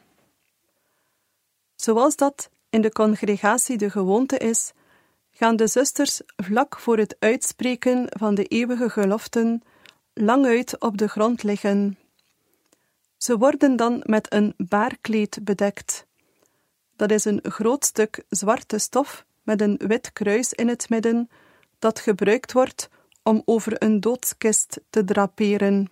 Zoals 1.76 2.16
dat 2.16 2.50
in 2.70 2.82
de 2.82 2.92
congregatie 2.92 3.78
de 3.78 3.90
gewoonte 3.90 4.38
is, 4.38 4.72
gaan 5.40 5.56
de 5.56 5.68
zusters 5.68 6.22
vlak 6.36 6.80
voor 6.80 6.98
het 6.98 7.16
uitspreken 7.20 8.06
van 8.10 8.36
de 8.36 8.44
eeuwige 8.44 8.90
geloften 8.90 9.64
lang 10.14 10.46
uit 10.46 10.80
op 10.80 10.98
de 10.98 11.08
grond 11.08 11.44
liggen. 11.44 11.98
Ze 13.18 13.38
worden 13.38 13.76
dan 13.76 14.04
met 14.06 14.34
een 14.34 14.54
baarkleed 14.58 15.40
bedekt. 15.44 16.06
Dat 16.96 17.12
is 17.12 17.26
een 17.26 17.40
groot 17.44 17.86
stuk 17.86 18.24
zwarte 18.30 18.78
stof 18.78 19.26
met 19.44 19.62
een 19.62 19.80
wit 19.88 20.14
kruis 20.14 20.54
in 20.54 20.68
het 20.68 20.90
midden, 20.90 21.30
dat 21.80 22.00
gebruikt 22.00 22.52
wordt 22.52 22.90
om 23.24 23.42
over 23.46 23.84
een 23.84 24.00
doodskist 24.00 24.80
te 24.90 25.04
draperen. 25.04 25.92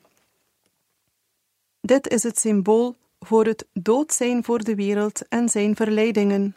Dit 1.81 2.07
is 2.07 2.23
het 2.23 2.39
symbool 2.39 2.95
voor 3.19 3.45
het 3.45 3.65
dood 3.73 4.13
zijn 4.13 4.43
voor 4.43 4.63
de 4.63 4.75
wereld 4.75 5.27
en 5.27 5.49
zijn 5.49 5.75
verleidingen. 5.75 6.55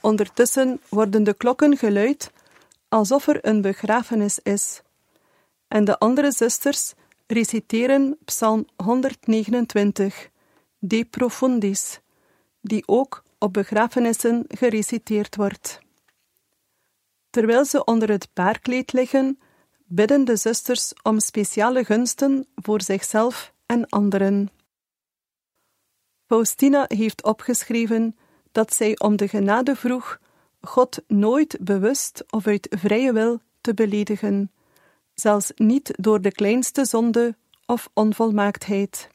Ondertussen 0.00 0.80
worden 0.88 1.24
de 1.24 1.34
klokken 1.34 1.76
geluid 1.76 2.30
alsof 2.88 3.26
er 3.26 3.46
een 3.46 3.60
begrafenis 3.60 4.38
is, 4.38 4.82
en 5.68 5.84
de 5.84 5.98
andere 5.98 6.32
zusters 6.32 6.94
reciteren 7.26 8.18
Psalm 8.24 8.66
129, 8.76 10.28
De 10.78 11.04
Profundis, 11.04 12.00
die 12.60 12.82
ook 12.86 13.22
op 13.38 13.52
begrafenissen 13.52 14.44
gereciteerd 14.48 15.36
wordt. 15.36 15.78
Terwijl 17.30 17.64
ze 17.64 17.84
onder 17.84 18.08
het 18.10 18.28
baarkleed 18.34 18.92
liggen, 18.92 19.38
bidden 19.84 20.24
de 20.24 20.36
zusters 20.36 20.92
om 21.02 21.20
speciale 21.20 21.84
gunsten 21.84 22.46
voor 22.54 22.82
zichzelf 22.82 23.52
en 23.66 23.88
anderen. 23.88 24.50
Faustina 26.26 26.84
heeft 26.88 27.24
opgeschreven 27.24 28.16
dat 28.52 28.74
zij 28.74 28.98
om 28.98 29.16
de 29.16 29.28
genade 29.28 29.76
vroeg 29.76 30.18
God 30.60 31.02
nooit 31.06 31.56
bewust 31.60 32.24
of 32.30 32.46
uit 32.46 32.66
vrije 32.70 33.12
wil 33.12 33.40
te 33.60 33.74
beledigen, 33.74 34.52
zelfs 35.14 35.52
niet 35.56 35.92
door 35.96 36.20
de 36.20 36.32
kleinste 36.32 36.84
zonde 36.84 37.36
of 37.66 37.88
onvolmaaktheid. 37.92 39.08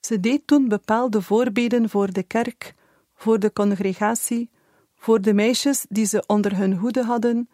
Ze 0.00 0.20
deed 0.20 0.46
toen 0.46 0.68
bepaalde 0.68 1.22
voorbeden 1.22 1.88
voor 1.88 2.12
de 2.12 2.22
kerk, 2.22 2.74
voor 3.14 3.38
de 3.38 3.52
congregatie, 3.52 4.50
voor 4.96 5.20
de 5.20 5.34
meisjes 5.34 5.86
die 5.88 6.06
ze 6.06 6.24
onder 6.26 6.56
hun 6.56 6.72
hoede 6.72 7.04
hadden, 7.04 7.48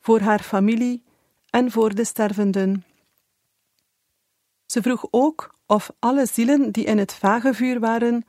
voor 0.00 0.20
haar 0.20 0.42
familie 0.42 1.02
en 1.50 1.70
voor 1.70 1.94
de 1.94 2.04
stervenden. 2.04 2.84
Ze 4.66 4.82
vroeg 4.82 5.06
ook 5.10 5.54
of 5.66 5.90
alle 5.98 6.26
zielen 6.26 6.72
die 6.72 6.84
in 6.84 6.98
het 6.98 7.12
vagevuur 7.12 7.80
waren, 7.80 8.24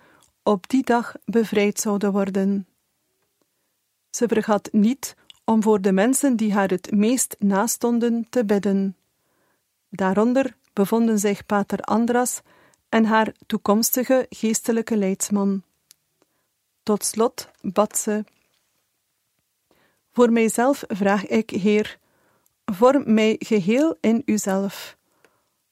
op 0.48 0.70
die 0.70 0.84
dag 0.84 1.16
bevrijd 1.26 1.80
zouden 1.80 2.12
worden. 2.12 2.68
Ze 4.10 4.28
vergat 4.28 4.70
niet 4.72 5.16
om 5.44 5.64
voor 5.64 5.82
de 5.82 5.92
mensen 5.92 6.36
die 6.36 6.54
haar 6.54 6.70
het 6.70 6.92
meest 6.92 7.36
nastonden 7.40 8.28
te 8.30 8.46
bidden. 8.46 8.96
Daaronder 9.90 10.56
bevonden 10.74 11.20
zich 11.20 11.46
pater 11.46 11.80
Andras 11.80 12.42
en 12.90 13.06
haar 13.06 13.34
toekomstige 13.46 14.26
geestelijke 14.30 14.98
leidsman. 14.98 15.64
Tot 16.84 17.06
slot 17.06 17.52
bad 17.62 17.98
ze: 17.98 18.24
Voor 20.12 20.32
mijzelf 20.32 20.84
vraag 20.88 21.26
ik, 21.26 21.50
Heer, 21.50 22.00
vorm 22.66 23.14
mij 23.14 23.36
geheel 23.40 23.98
in 24.00 24.22
uzelf. 24.26 24.98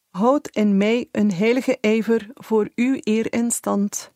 Houd 0.09 0.47
in 0.47 0.77
mij 0.77 1.09
een 1.11 1.31
heilige 1.31 1.77
ijver 1.81 2.29
voor 2.33 2.69
uw 2.75 2.99
eer 3.03 3.33
in 3.33 3.51
stand. 3.51 4.13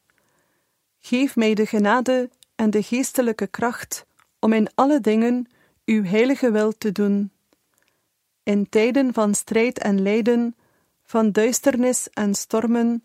Geef 0.99 1.35
mij 1.35 1.53
de 1.53 1.65
genade 1.65 2.29
en 2.55 2.69
de 2.69 2.83
geestelijke 2.83 3.47
kracht 3.47 4.05
om 4.39 4.53
in 4.53 4.67
alle 4.75 4.99
dingen 4.99 5.47
uw 5.85 6.03
heilige 6.03 6.51
wil 6.51 6.77
te 6.77 6.91
doen. 6.91 7.31
In 8.43 8.69
tijden 8.69 9.13
van 9.13 9.35
strijd 9.35 9.79
en 9.79 10.01
lijden, 10.01 10.55
van 11.03 11.31
duisternis 11.31 12.09
en 12.09 12.35
stormen, 12.35 13.03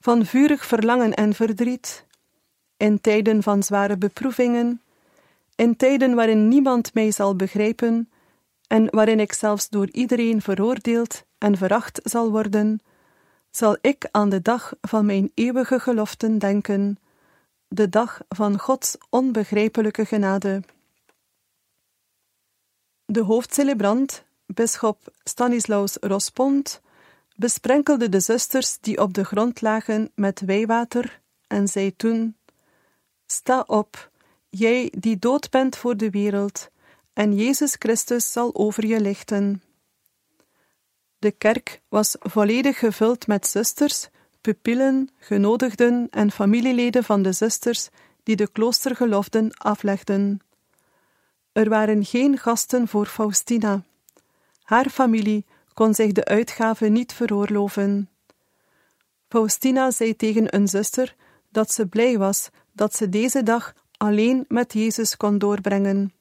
van 0.00 0.26
vurig 0.26 0.66
verlangen 0.66 1.14
en 1.14 1.34
verdriet, 1.34 2.04
in 2.76 3.00
tijden 3.00 3.42
van 3.42 3.62
zware 3.62 3.96
beproevingen, 3.96 4.82
in 5.54 5.76
tijden 5.76 6.14
waarin 6.14 6.48
niemand 6.48 6.94
mij 6.94 7.10
zal 7.10 7.36
begrijpen 7.36 8.10
en 8.66 8.90
waarin 8.90 9.20
ik 9.20 9.32
zelfs 9.32 9.68
door 9.68 9.88
iedereen 9.90 10.42
veroordeeld 10.42 11.24
en 11.38 11.56
veracht 11.56 12.00
zal 12.02 12.30
worden, 12.30 12.80
zal 13.50 13.76
ik 13.80 14.08
aan 14.10 14.28
de 14.28 14.42
dag 14.42 14.72
van 14.80 15.06
mijn 15.06 15.30
eeuwige 15.34 15.78
geloften 15.78 16.38
denken, 16.38 16.98
de 17.68 17.88
dag 17.88 18.20
van 18.28 18.58
Gods 18.58 18.96
onbegrijpelijke 19.10 20.04
genade. 20.04 20.62
De 23.04 23.20
hoofdcelebrant, 23.20 24.24
bisschop 24.46 25.12
Stanislaus 25.24 25.96
Rospont, 26.00 26.80
besprenkelde 27.36 28.08
de 28.08 28.20
zusters 28.20 28.78
die 28.80 29.00
op 29.00 29.14
de 29.14 29.24
grond 29.24 29.60
lagen 29.60 30.10
met 30.14 30.40
wijwater 30.40 31.20
en 31.46 31.68
zei 31.68 31.96
toen: 31.96 32.36
Sta 33.26 33.64
op, 33.66 34.10
jij 34.48 34.92
die 34.98 35.18
dood 35.18 35.50
bent 35.50 35.76
voor 35.76 35.96
de 35.96 36.10
wereld, 36.10 36.70
en 37.12 37.34
Jezus 37.34 37.76
Christus 37.78 38.32
zal 38.32 38.54
over 38.54 38.86
je 38.86 39.00
lichten. 39.00 39.62
De 41.18 41.30
kerk 41.30 41.80
was 41.88 42.16
volledig 42.18 42.78
gevuld 42.78 43.26
met 43.26 43.46
zusters, 43.46 44.08
pupillen, 44.40 45.08
genodigden 45.18 46.06
en 46.10 46.30
familieleden 46.30 47.04
van 47.04 47.22
de 47.22 47.32
zusters 47.32 47.88
die 48.22 48.36
de 48.36 48.48
kloostergeloften 48.48 49.50
aflegden. 49.56 50.40
Er 51.52 51.68
waren 51.68 52.04
geen 52.04 52.38
gasten 52.38 52.88
voor 52.88 53.06
Faustina. 53.06 53.82
Haar 54.62 54.88
familie 54.88 55.46
kon 55.74 55.94
zich 55.94 56.12
de 56.12 56.24
uitgave 56.24 56.86
niet 56.86 57.12
veroorloven. 57.12 58.08
Faustina 59.28 59.90
zei 59.90 60.16
tegen 60.16 60.54
een 60.54 60.68
zuster 60.68 61.14
dat 61.50 61.72
ze 61.72 61.86
blij 61.86 62.18
was 62.18 62.50
dat 62.72 62.96
ze 62.96 63.08
deze 63.08 63.42
dag 63.42 63.74
alleen 63.96 64.44
met 64.48 64.72
Jezus 64.72 65.16
kon 65.16 65.38
doorbrengen. 65.38 66.12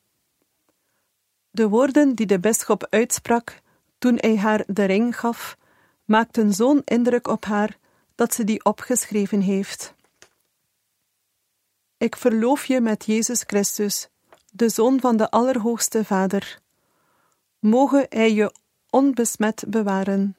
De 1.49 1.67
woorden 1.67 2.15
die 2.15 2.25
de 2.25 2.39
bisschop 2.39 2.87
uitsprak 2.89 3.61
toen 3.97 4.17
hij 4.17 4.37
haar 4.37 4.63
de 4.67 4.85
ring 4.85 5.19
gaf, 5.19 5.57
maakten 6.05 6.53
zo'n 6.53 6.81
indruk 6.83 7.27
op 7.27 7.45
haar 7.45 7.77
dat 8.17 8.33
ze 8.33 8.43
die 8.43 8.65
opgeschreven 8.65 9.41
heeft. 9.41 9.93
Ik 11.97 12.15
verloof 12.15 12.65
je 12.65 12.81
met 12.81 13.05
Jezus 13.05 13.43
Christus, 13.47 14.09
de 14.51 14.69
Zoon 14.69 14.99
van 14.99 15.17
de 15.17 15.29
Allerhoogste 15.29 16.05
Vader. 16.05 16.59
Moge 17.59 18.05
Hij 18.09 18.33
je 18.33 18.53
onbesmet 18.89 19.63
bewaren. 19.67 20.37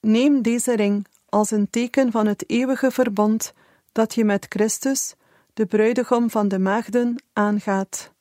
Neem 0.00 0.42
deze 0.42 0.76
ring 0.76 1.06
als 1.28 1.50
een 1.50 1.70
teken 1.70 2.10
van 2.10 2.26
het 2.26 2.50
eeuwige 2.50 2.90
verbond 2.90 3.52
dat 3.92 4.14
je 4.14 4.24
met 4.24 4.46
Christus, 4.48 5.14
de 5.54 5.66
bruidegom 5.66 6.30
van 6.30 6.48
de 6.48 6.58
maagden, 6.58 7.22
aangaat. 7.32 8.12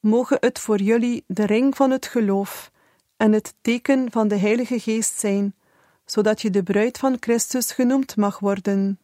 Moge 0.00 0.36
het 0.40 0.58
voor 0.58 0.80
jullie 0.80 1.24
de 1.26 1.46
ring 1.46 1.76
van 1.76 1.90
het 1.90 2.06
geloof 2.06 2.70
en 3.16 3.32
het 3.32 3.54
teken 3.60 4.10
van 4.10 4.28
de 4.28 4.36
Heilige 4.36 4.80
Geest 4.80 5.18
zijn, 5.18 5.54
zodat 6.04 6.42
je 6.42 6.50
de 6.50 6.62
bruid 6.62 6.98
van 6.98 7.16
Christus 7.20 7.72
genoemd 7.72 8.16
mag 8.16 8.38
worden. 8.38 8.98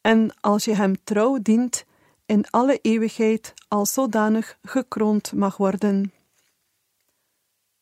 En 0.00 0.34
als 0.40 0.64
je 0.64 0.74
hem 0.74 1.04
trouw 1.04 1.38
dient, 1.42 1.84
in 2.26 2.50
alle 2.50 2.78
eeuwigheid 2.82 3.54
als 3.68 3.92
zodanig 3.92 4.58
gekroond 4.62 5.32
mag 5.32 5.56
worden. 5.56 6.12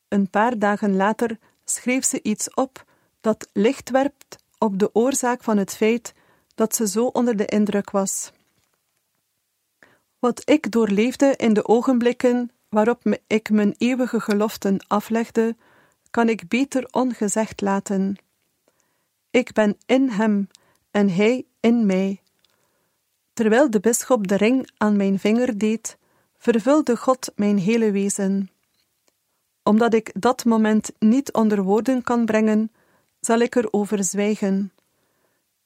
Een 0.09 0.31
paar 0.31 0.59
dagen 0.59 0.97
later 0.97 1.39
schreef 1.65 2.05
ze 2.05 2.23
iets 2.23 2.55
op 2.55 2.85
dat 3.21 3.49
licht 3.53 3.91
werpt 3.91 4.37
op 4.59 4.79
de 4.79 4.95
oorzaak 4.95 5.43
van 5.43 5.57
het 5.57 5.75
feit 5.75 6.15
dat 6.55 6.75
ze 6.75 6.89
zo 6.89 7.07
onder 7.07 7.37
de 7.37 7.47
indruk 7.47 7.91
was. 7.91 8.33
Wat 10.19 10.43
ik 10.51 10.71
doorleefde 10.71 11.35
in 11.37 11.53
de 11.53 11.69
ogenblikken 11.69 12.51
waarop 12.69 13.17
ik 13.27 13.51
mijn 13.51 13.75
eeuwige 13.79 14.21
geloften 14.21 14.85
aflegde, 14.87 15.57
kan 16.11 16.29
ik 16.29 16.49
beter 16.49 16.89
ongezegd 16.91 17.61
laten. 17.61 18.17
Ik 19.31 19.53
ben 19.53 19.77
in 19.87 20.09
hem 20.09 20.49
en 20.91 21.11
hij 21.11 21.47
in 21.61 21.87
mij. 21.87 22.21
Terwijl 23.33 23.71
de 23.71 23.81
bisschop 23.81 24.27
de 24.29 24.37
ring 24.37 24.71
aan 24.77 24.97
mijn 24.97 25.19
vinger 25.19 25.59
deed, 25.59 25.99
vervulde 26.39 26.97
God 26.97 27.33
mijn 27.37 27.59
hele 27.59 27.91
wezen. 27.91 28.51
Omdat 29.63 29.95
ik 29.95 30.11
dat 30.15 30.45
moment 30.45 30.91
niet 30.99 31.33
onder 31.33 31.63
woorden 31.63 32.03
kan 32.03 32.25
brengen, 32.25 32.73
zal 33.21 33.39
ik 33.39 33.55
erover 33.55 34.05
zwijgen. 34.05 34.73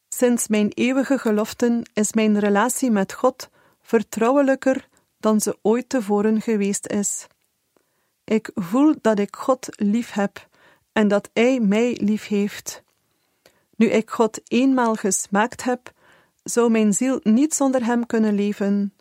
Sinds 0.08 0.48
mijn 0.48 0.68
eeuwige 0.68 1.18
geloften 1.18 1.82
is 1.94 2.12
mijn 2.12 2.38
relatie 2.38 2.90
met 2.90 3.12
God 3.12 3.50
vertrouwelijker 3.80 4.88
dan 5.18 5.40
ze 5.40 5.58
ooit 5.62 5.88
tevoren 5.88 6.40
geweest 6.40 6.86
is. 6.86 7.26
Ik 8.24 8.50
voel 8.54 8.94
dat 9.00 9.18
ik 9.18 9.36
God 9.36 9.68
lief 9.70 10.12
heb 10.12 10.48
en 10.92 11.08
dat 11.08 11.30
Hij 11.32 11.60
mij 11.60 11.98
lief 12.00 12.26
heeft. 12.26 12.82
Nu 13.76 13.86
ik 13.86 14.10
God 14.10 14.40
eenmaal 14.44 14.94
gesmaakt 14.94 15.62
heb, 15.62 15.92
zou 16.42 16.70
mijn 16.70 16.92
ziel 16.92 17.20
niet 17.22 17.54
zonder 17.54 17.84
Hem 17.84 18.06
kunnen 18.06 18.34
leven. 18.34 18.94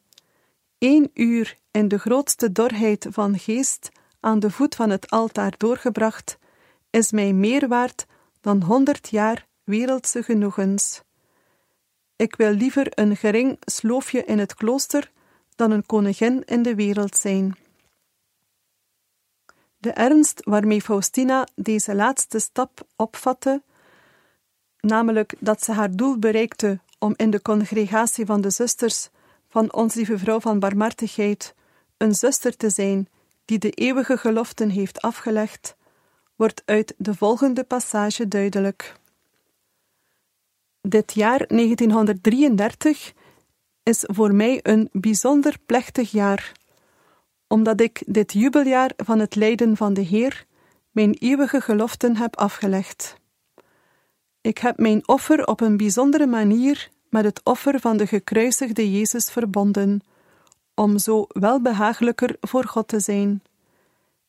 Eén 0.78 1.12
uur 1.14 1.58
in 1.72 1.88
de 1.88 2.00
grootste 2.00 2.52
dorheid 2.52 3.08
van 3.10 3.40
geest 3.40 3.90
aan 4.20 4.40
de 4.40 4.52
voet 4.52 4.76
van 4.76 4.90
het 4.90 5.10
altaar 5.10 5.54
doorgebracht, 5.58 6.38
is 6.90 7.12
mij 7.12 7.34
meer 7.34 7.68
waard 7.68 8.06
dan 8.42 8.62
honderd 8.62 9.10
jaar 9.10 9.48
wereldse 9.64 10.24
genoegens. 10.24 11.02
Ik 12.16 12.36
wil 12.36 12.52
liever 12.52 12.88
een 12.90 13.16
gering 13.16 13.58
sloofje 13.60 14.24
in 14.24 14.40
het 14.40 14.54
klooster 14.54 15.12
dan 15.56 15.72
een 15.72 15.86
koningin 15.86 16.44
in 16.46 16.62
de 16.62 16.76
wereld 16.76 17.16
zijn. 17.16 17.58
De 19.78 19.92
ernst 19.92 20.42
waarmee 20.44 20.82
Faustina 20.82 21.48
deze 21.56 21.96
laatste 21.96 22.40
stap 22.40 22.88
opvatte, 22.96 23.62
namelijk 24.82 25.34
dat 25.40 25.64
ze 25.64 25.72
haar 25.72 25.96
doel 25.96 26.18
bereikte 26.18 26.80
om 27.00 27.14
in 27.16 27.30
de 27.30 27.42
congregatie 27.42 28.26
van 28.26 28.42
de 28.42 28.50
zusters 28.50 29.10
van 29.48 29.74
Ons 29.74 29.94
Lieve 29.94 30.18
Vrouw 30.18 30.40
van 30.40 30.60
Barmhartigheid 30.60 31.56
een 31.98 32.14
zuster 32.14 32.58
te 32.58 32.70
zijn 32.70 33.08
die 33.46 33.60
de 33.60 33.70
eeuwige 33.70 34.18
geloften 34.18 34.70
heeft 34.70 35.02
afgelegd, 35.02 35.76
wordt 36.36 36.62
uit 36.66 36.94
de 36.98 37.16
volgende 37.16 37.64
passage 37.64 38.28
duidelijk. 38.28 38.96
Dit 40.82 41.14
jaar 41.14 41.48
1933 41.48 43.14
is 43.84 44.04
voor 44.08 44.34
mij 44.34 44.60
een 44.64 44.90
bijzonder 44.92 45.58
plechtig 45.66 46.12
jaar, 46.12 46.52
omdat 47.48 47.82
ik 47.82 48.04
dit 48.06 48.34
jubeljaar 48.34 48.92
van 48.98 49.20
het 49.20 49.36
lijden 49.36 49.78
van 49.78 49.94
de 49.94 50.02
Heer 50.02 50.46
mijn 50.92 51.14
eeuwige 51.14 51.62
geloften 51.62 52.18
heb 52.18 52.36
afgelegd. 52.36 53.21
Ik 54.42 54.58
heb 54.58 54.78
mijn 54.78 55.08
offer 55.08 55.48
op 55.48 55.62
een 55.62 55.78
bijzondere 55.78 56.28
manier 56.28 56.90
met 57.10 57.24
het 57.24 57.42
offer 57.44 57.80
van 57.80 57.98
de 57.98 58.08
gekruisigde 58.08 58.92
Jezus 58.92 59.32
verbonden, 59.32 60.02
om 60.76 60.98
zo 60.98 61.26
welbehagelijker 61.28 62.36
voor 62.42 62.66
God 62.66 62.88
te 62.88 63.00
zijn. 63.00 63.44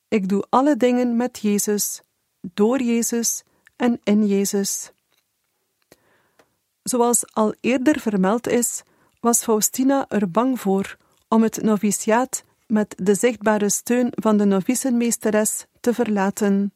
Ik 0.09 0.29
doe 0.29 0.45
alle 0.49 0.77
dingen 0.77 1.17
met 1.17 1.39
Jezus, 1.39 2.03
door 2.41 2.83
Jezus 2.83 3.43
en 3.77 4.01
in 4.05 4.27
Jezus. 4.27 4.93
Zoals 6.83 7.35
al 7.35 7.55
eerder 7.61 8.01
vermeld 8.01 8.49
is, 8.49 8.83
was 9.21 9.43
Faustina 9.43 10.07
er 10.09 10.31
bang 10.31 10.61
voor 10.61 10.97
om 11.29 11.43
het 11.43 11.63
noviciaat 11.63 12.45
met 12.67 12.95
de 12.99 13.15
zichtbare 13.15 13.71
steun 13.71 14.09
van 14.11 14.37
de 14.37 14.45
novicenmeesteres 14.45 15.67
te 15.81 15.95
verlaten. 15.95 16.73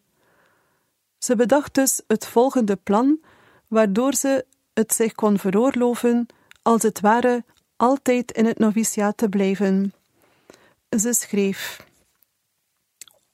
Ze 1.27 1.37
bedacht 1.37 1.75
dus 1.75 2.01
het 2.07 2.27
volgende 2.27 2.77
plan, 2.77 3.21
waardoor 3.69 4.15
ze 4.15 4.45
het 4.75 4.95
zich 4.95 5.15
kon 5.15 5.39
veroorloven, 5.39 6.27
als 6.63 6.83
het 6.83 7.01
ware, 7.01 7.45
altijd 7.77 8.33
in 8.33 8.45
het 8.45 8.59
noviciaat 8.59 9.17
te 9.17 9.29
blijven. 9.29 9.93
Ze 10.99 11.13
schreef: 11.13 11.87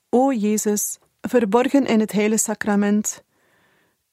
O 0.09 0.33
Jezus, 0.33 0.99
verborgen 1.21 1.87
in 1.87 2.01
het 2.01 2.13
heilige 2.13 2.43
sacrament, 2.43 3.23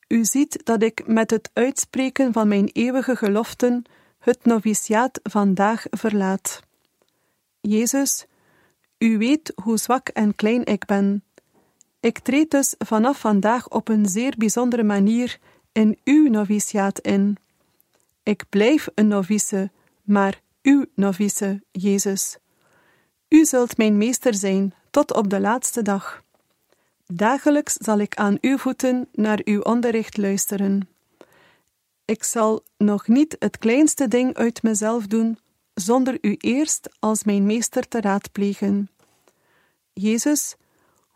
u 0.07 0.25
ziet 0.25 0.65
dat 0.65 0.83
ik 0.83 1.07
met 1.07 1.29
het 1.29 1.49
uitspreken 1.53 2.33
van 2.33 2.47
mijn 2.47 2.69
eeuwige 2.73 3.15
geloften 3.15 3.83
het 4.19 4.45
noviciaat 4.45 5.19
vandaag 5.23 5.85
verlaat. 5.89 6.61
Jezus, 7.61 8.25
u 8.97 9.17
weet 9.17 9.51
hoe 9.63 9.77
zwak 9.77 10.07
en 10.07 10.35
klein 10.35 10.65
ik 10.65 10.85
ben. 10.85 11.23
Ik 11.99 12.19
treed 12.19 12.51
dus 12.51 12.75
vanaf 12.77 13.19
vandaag 13.19 13.69
op 13.69 13.87
een 13.87 14.05
zeer 14.05 14.33
bijzondere 14.37 14.83
manier 14.83 15.39
in 15.71 15.97
uw 16.03 16.29
noviciaat 16.29 16.99
in. 16.99 17.37
Ik 18.23 18.43
blijf 18.49 18.87
een 18.95 19.07
novice, 19.07 19.71
maar 20.03 20.41
uw 20.61 20.85
novice, 20.93 21.61
Jezus. 21.71 22.37
U 23.29 23.45
zult 23.45 23.77
mijn 23.77 23.97
meester 23.97 24.33
zijn 24.33 24.73
tot 24.91 25.13
op 25.13 25.29
de 25.29 25.39
laatste 25.39 25.81
dag. 25.81 26.23
Dagelijks 27.05 27.73
zal 27.73 27.99
ik 27.99 28.15
aan 28.15 28.37
uw 28.41 28.57
voeten 28.57 29.07
naar 29.11 29.41
uw 29.43 29.61
onderricht 29.61 30.17
luisteren. 30.17 30.89
Ik 32.05 32.23
zal 32.23 32.63
nog 32.77 33.07
niet 33.07 33.35
het 33.39 33.57
kleinste 33.57 34.07
ding 34.07 34.35
uit 34.35 34.63
mezelf 34.63 35.07
doen, 35.07 35.39
zonder 35.73 36.17
u 36.21 36.35
eerst 36.39 36.89
als 36.99 37.23
mijn 37.23 37.45
meester 37.45 37.87
te 37.87 38.01
raadplegen. 38.01 38.89
Jezus, 39.93 40.55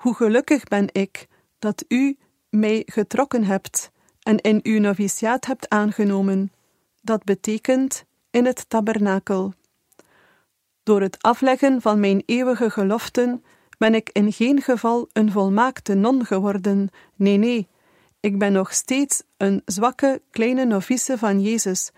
hoe 0.04 0.16
gelukkig 0.16 0.64
ben 0.64 0.88
ik 0.92 1.28
dat 1.60 1.86
u 1.88 2.18
mij 2.50 2.84
getrokken 2.86 3.44
hebt 3.44 3.92
en 4.20 4.38
in 4.38 4.60
uw 4.64 4.80
noviciaat 4.80 5.46
hebt 5.46 5.70
aangenomen. 5.70 6.52
Dat 7.02 7.24
betekent 7.24 8.06
in 8.30 8.46
het 8.46 8.70
tabernakel. 8.70 9.54
Door 10.84 11.02
het 11.02 11.22
afleggen 11.22 11.82
van 11.82 12.00
mijn 12.00 12.24
eeuwige 12.26 12.70
geloften 12.70 13.44
ben 13.78 13.96
ik 13.96 14.10
in 14.10 14.32
geen 14.32 14.62
geval 14.62 15.10
een 15.14 15.32
volmaakte 15.32 15.94
non 15.94 16.26
geworden. 16.26 16.90
Nee, 17.16 17.38
nee, 17.38 17.68
ik 18.20 18.40
ben 18.40 18.52
nog 18.52 18.74
steeds 18.74 19.24
een 19.38 19.62
zwakke 19.66 20.22
kleine 20.32 20.66
novice 20.66 21.18
van 21.18 21.42
Jezus, 21.42 21.92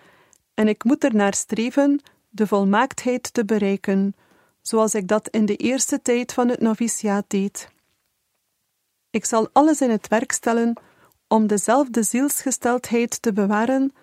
en 0.54 0.68
ik 0.68 0.84
moet 0.84 1.04
er 1.04 1.16
naar 1.16 1.34
streven 1.34 2.02
de 2.30 2.48
volmaaktheid 2.48 3.34
te 3.34 3.46
bereiken, 3.46 4.16
zoals 4.62 4.94
ik 4.94 5.08
dat 5.08 5.28
in 5.30 5.46
de 5.46 5.56
eerste 5.56 6.02
tijd 6.02 6.34
van 6.34 6.50
het 6.50 6.60
noviciaat 6.60 7.26
deed. 7.28 7.74
Ik 9.16 9.26
zal 9.26 9.50
alles 9.54 9.82
in 9.82 9.90
het 9.90 10.08
werk 10.08 10.32
stellen 10.32 10.74
om 11.28 11.48
dezelfde 11.48 12.04
zielsgesteldheid 12.04 13.22
te 13.22 13.34
bewaren 13.34 13.94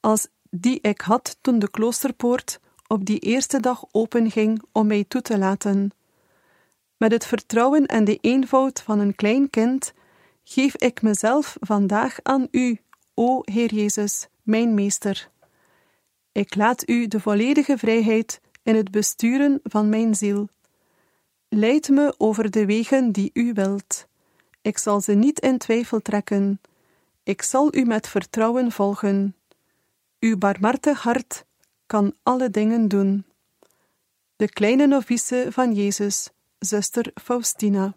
als 0.00 0.28
die 0.50 0.78
ik 0.80 1.00
had 1.00 1.36
toen 1.40 1.58
de 1.58 1.70
kloosterpoort 1.70 2.60
op 2.86 3.04
die 3.04 3.18
eerste 3.18 3.60
dag 3.60 3.84
openging 3.90 4.62
om 4.72 4.86
mij 4.86 5.04
toe 5.08 5.22
te 5.22 5.38
laten. 5.38 5.90
Met 6.96 7.12
het 7.12 7.26
vertrouwen 7.26 7.86
en 7.86 8.04
de 8.04 8.18
eenvoud 8.20 8.80
van 8.82 8.98
een 8.98 9.14
klein 9.14 9.50
kind 9.50 9.92
geef 10.44 10.76
ik 10.76 11.02
mezelf 11.02 11.56
vandaag 11.60 12.18
aan 12.22 12.48
U, 12.50 12.78
o 13.14 13.40
Heer 13.44 13.74
Jezus, 13.74 14.28
mijn 14.42 14.74
Meester. 14.74 15.30
Ik 16.32 16.54
laat 16.54 16.88
U 16.88 17.06
de 17.06 17.20
volledige 17.20 17.78
vrijheid 17.78 18.40
in 18.62 18.76
het 18.76 18.90
besturen 18.90 19.60
van 19.62 19.88
mijn 19.88 20.14
ziel. 20.14 20.48
Leid 21.48 21.88
me 21.88 22.14
over 22.18 22.50
de 22.50 22.66
wegen 22.66 23.12
die 23.12 23.30
U 23.32 23.52
wilt. 23.52 24.06
Ik 24.64 24.78
zal 24.78 25.00
ze 25.00 25.12
niet 25.12 25.40
in 25.40 25.58
twijfel 25.58 26.00
trekken. 26.00 26.60
Ik 27.22 27.42
zal 27.42 27.74
U 27.74 27.84
met 27.84 28.08
vertrouwen 28.08 28.72
volgen. 28.72 29.36
Uw 30.20 30.36
barmhartig 30.36 31.02
hart 31.02 31.44
kan 31.86 32.14
alle 32.22 32.50
dingen 32.50 32.88
doen. 32.88 33.24
De 34.36 34.48
kleine 34.48 34.86
novice 34.86 35.46
van 35.50 35.72
Jezus, 35.72 36.30
zuster 36.58 37.10
Faustina. 37.14 37.94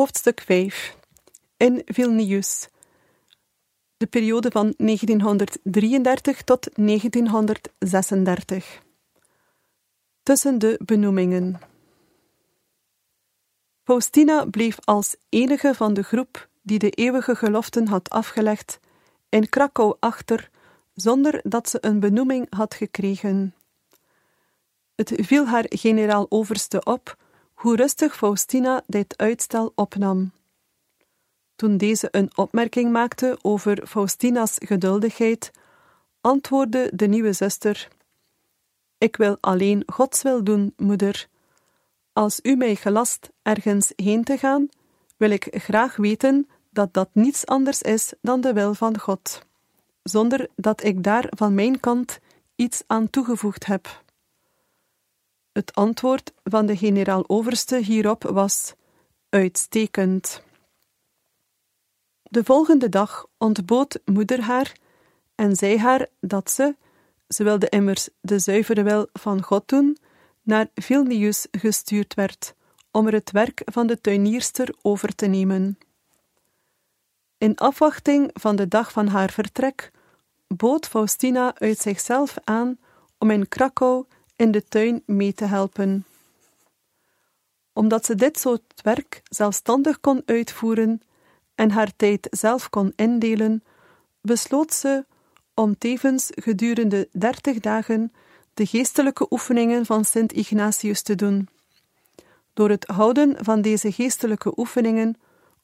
Hoofdstuk 0.00 0.40
5 0.40 0.96
In 1.56 1.82
Vilnius. 1.84 2.68
De 3.96 4.06
periode 4.06 4.50
van 4.50 4.74
1933 4.76 6.42
tot 6.42 6.68
1936. 6.74 8.82
Tussen 10.22 10.58
de 10.58 10.80
benoemingen. 10.84 11.58
Faustina 13.82 14.44
bleef 14.44 14.78
als 14.84 15.16
enige 15.28 15.74
van 15.74 15.94
de 15.94 16.02
groep 16.02 16.48
die 16.62 16.78
de 16.78 16.90
eeuwige 16.90 17.34
geloften 17.34 17.86
had 17.86 18.10
afgelegd 18.10 18.80
in 19.28 19.48
Krakau 19.48 19.96
achter, 19.98 20.50
zonder 20.94 21.40
dat 21.42 21.68
ze 21.68 21.78
een 21.80 22.00
benoeming 22.00 22.46
had 22.50 22.74
gekregen. 22.74 23.54
Het 24.94 25.12
viel 25.16 25.46
haar 25.46 25.64
generaal-overste 25.68 26.84
op 26.84 27.16
hoe 27.60 27.76
rustig 27.76 28.16
Faustina 28.16 28.82
dit 28.86 29.14
uitstel 29.16 29.72
opnam. 29.74 30.32
Toen 31.56 31.76
deze 31.76 32.08
een 32.10 32.30
opmerking 32.36 32.92
maakte 32.92 33.38
over 33.42 33.86
Faustina's 33.86 34.56
geduldigheid, 34.58 35.50
antwoordde 36.20 36.90
de 36.94 37.06
nieuwe 37.06 37.32
zuster: 37.32 37.88
Ik 38.98 39.16
wil 39.16 39.36
alleen 39.40 39.82
Gods 39.86 40.22
wil 40.22 40.44
doen, 40.44 40.72
moeder. 40.76 41.28
Als 42.12 42.40
u 42.42 42.56
mij 42.56 42.74
gelast 42.74 43.30
ergens 43.42 43.92
heen 43.96 44.24
te 44.24 44.38
gaan, 44.38 44.68
wil 45.16 45.30
ik 45.30 45.48
graag 45.50 45.96
weten 45.96 46.48
dat 46.70 46.94
dat 46.94 47.08
niets 47.12 47.46
anders 47.46 47.82
is 47.82 48.12
dan 48.20 48.40
de 48.40 48.52
wil 48.52 48.74
van 48.74 48.98
God, 48.98 49.42
zonder 50.02 50.48
dat 50.56 50.84
ik 50.84 51.02
daar 51.02 51.26
van 51.28 51.54
mijn 51.54 51.80
kant 51.80 52.18
iets 52.56 52.82
aan 52.86 53.10
toegevoegd 53.10 53.66
heb. 53.66 54.02
Het 55.52 55.74
antwoord 55.74 56.32
van 56.44 56.66
de 56.66 56.76
generaal-overste 56.76 57.76
hierop 57.76 58.22
was 58.22 58.74
uitstekend. 59.28 60.42
De 62.22 62.44
volgende 62.44 62.88
dag 62.88 63.26
ontbood 63.38 64.00
moeder 64.04 64.40
haar 64.40 64.76
en 65.34 65.56
zei 65.56 65.78
haar 65.78 66.06
dat 66.20 66.50
ze, 66.50 66.76
ze 67.28 67.44
wilde 67.44 67.68
immers 67.68 68.08
de 68.20 68.38
zuivere 68.38 68.82
wil 68.82 69.08
van 69.12 69.42
God 69.42 69.68
doen, 69.68 69.98
naar 70.42 70.68
Vilnius 70.74 71.46
gestuurd 71.50 72.14
werd 72.14 72.54
om 72.90 73.06
er 73.06 73.12
het 73.12 73.30
werk 73.30 73.62
van 73.64 73.86
de 73.86 74.00
tuinierster 74.00 74.74
over 74.82 75.14
te 75.14 75.26
nemen. 75.26 75.78
In 77.38 77.56
afwachting 77.56 78.30
van 78.32 78.56
de 78.56 78.68
dag 78.68 78.92
van 78.92 79.06
haar 79.06 79.30
vertrek 79.30 79.90
bood 80.46 80.86
Faustina 80.86 81.54
uit 81.58 81.78
zichzelf 81.78 82.36
aan 82.44 82.78
om 83.18 83.30
in 83.30 83.48
Krakau 83.48 84.04
in 84.40 84.50
de 84.50 84.64
tuin 84.64 85.02
mee 85.06 85.34
te 85.34 85.44
helpen. 85.44 86.04
Omdat 87.72 88.04
ze 88.04 88.14
dit 88.14 88.38
soort 88.38 88.80
werk 88.82 89.20
zelfstandig 89.24 90.00
kon 90.00 90.22
uitvoeren 90.26 91.00
en 91.54 91.70
haar 91.70 91.96
tijd 91.96 92.26
zelf 92.30 92.70
kon 92.70 92.92
indelen, 92.96 93.64
besloot 94.20 94.72
ze 94.72 95.04
om 95.54 95.78
tevens 95.78 96.30
gedurende 96.30 97.08
dertig 97.12 97.58
dagen 97.58 98.12
de 98.54 98.66
geestelijke 98.66 99.26
oefeningen 99.30 99.86
van 99.86 100.04
Sint 100.04 100.32
Ignatius 100.32 101.02
te 101.02 101.14
doen. 101.14 101.48
Door 102.52 102.70
het 102.70 102.86
houden 102.86 103.44
van 103.44 103.62
deze 103.62 103.92
geestelijke 103.92 104.52
oefeningen 104.56 105.16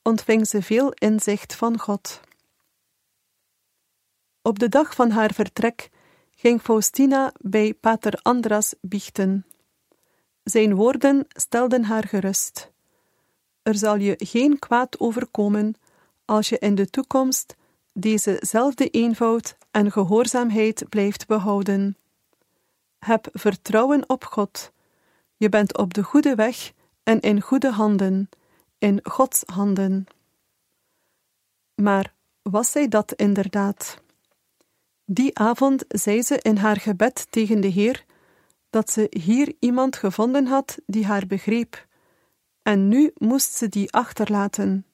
ontving 0.03 0.47
ze 0.47 0.63
veel 0.63 0.93
inzicht 0.93 1.55
van 1.55 1.79
God. 1.79 2.21
Op 4.43 4.59
de 4.59 4.69
dag 4.69 4.95
van 4.95 5.11
haar 5.11 5.33
vertrek 5.35 5.91
ging 6.47 6.63
Faustina 6.63 7.33
bij 7.41 7.75
pater 7.75 8.19
Andras 8.23 8.75
biechten. 8.81 9.47
Zijn 10.43 10.75
woorden 10.75 11.27
stelden 11.29 11.85
haar 11.85 12.05
gerust. 12.05 12.73
Er 13.63 13.75
zal 13.75 13.97
je 13.97 14.15
geen 14.19 14.59
kwaad 14.59 15.01
overkomen 15.01 15.75
als 16.25 16.49
je 16.49 16.59
in 16.59 16.75
de 16.75 16.91
toekomst 16.91 17.55
dezezelfde 17.93 18.89
eenvoud 18.91 19.57
en 19.71 19.93
gehoorzaamheid 19.93 20.89
blijft 20.89 21.27
behouden. 21.27 21.97
Heb 22.99 23.29
vertrouwen 23.33 24.09
op 24.09 24.25
God. 24.25 24.73
Je 25.37 25.49
bent 25.49 25.77
op 25.77 25.95
de 25.95 26.03
goede 26.03 26.35
weg 26.35 26.73
en 27.03 27.21
in 27.21 27.41
goede 27.41 27.71
handen, 27.71 28.29
in 28.79 29.01
Gods 29.03 29.43
handen. 29.47 30.07
Maar 31.75 32.15
was 32.43 32.71
zij 32.71 32.89
dat 32.89 33.13
inderdaad? 33.13 34.05
Die 35.09 35.39
avond 35.39 35.85
zei 35.89 36.23
ze 36.23 36.39
in 36.43 36.57
haar 36.57 36.77
gebed 36.77 37.27
tegen 37.31 37.61
de 37.61 37.69
Heer 37.69 38.05
dat 38.71 38.91
ze 38.91 39.07
hier 39.11 39.55
iemand 39.59 39.97
gevonden 39.97 40.47
had 40.47 40.79
die 40.87 41.07
haar 41.07 41.27
begreep, 41.27 41.87
en 42.63 42.89
nu 42.89 43.11
moest 43.15 43.53
ze 43.53 43.69
die 43.69 43.93
achterlaten. 43.93 44.87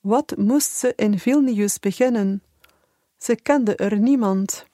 Wat 0.00 0.36
moest 0.36 0.70
ze 0.70 0.92
in 0.96 1.18
Vilnius 1.18 1.78
beginnen? 1.78 2.42
Ze 3.18 3.34
kende 3.34 3.76
er 3.76 3.98
niemand. 3.98 4.66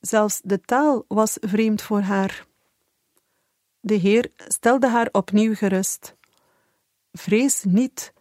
Zelfs 0.00 0.40
de 0.44 0.60
taal 0.60 1.04
was 1.08 1.36
vreemd 1.40 1.82
voor 1.82 2.00
haar. 2.00 2.46
De 3.80 3.94
Heer 3.94 4.30
stelde 4.36 4.88
haar 4.88 5.08
opnieuw 5.12 5.54
gerust. 5.54 6.14
Vrees 7.12 7.64
niet, 7.64 8.12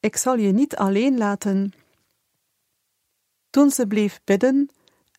ik 0.00 0.16
zal 0.16 0.36
je 0.36 0.52
niet 0.52 0.76
alleen 0.76 1.18
laten. 1.18 1.72
Toen 3.50 3.70
ze 3.70 3.86
bleef 3.86 4.20
bidden, 4.24 4.70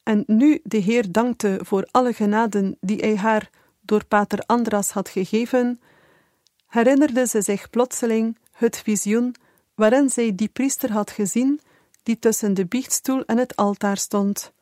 en 0.09 0.23
nu 0.27 0.59
de 0.63 0.77
Heer 0.77 1.11
dankte 1.11 1.59
voor 1.63 1.87
alle 1.91 2.13
genaden 2.13 2.77
die 2.81 2.97
hij 2.97 3.17
haar 3.17 3.49
door 3.81 4.05
Pater 4.05 4.39
Andras 4.45 4.91
had 4.91 5.09
gegeven, 5.09 5.81
herinnerde 6.67 7.27
ze 7.27 7.41
zich 7.41 7.69
plotseling 7.69 8.37
het 8.51 8.77
visioen 8.77 9.35
waarin 9.75 10.09
zij 10.09 10.35
die 10.35 10.47
priester 10.47 10.91
had 10.91 11.11
gezien 11.11 11.59
die 12.03 12.19
tussen 12.19 12.53
de 12.53 12.65
biechtstoel 12.65 13.25
en 13.25 13.37
het 13.37 13.55
altaar 13.55 13.97
stond. 13.97 14.53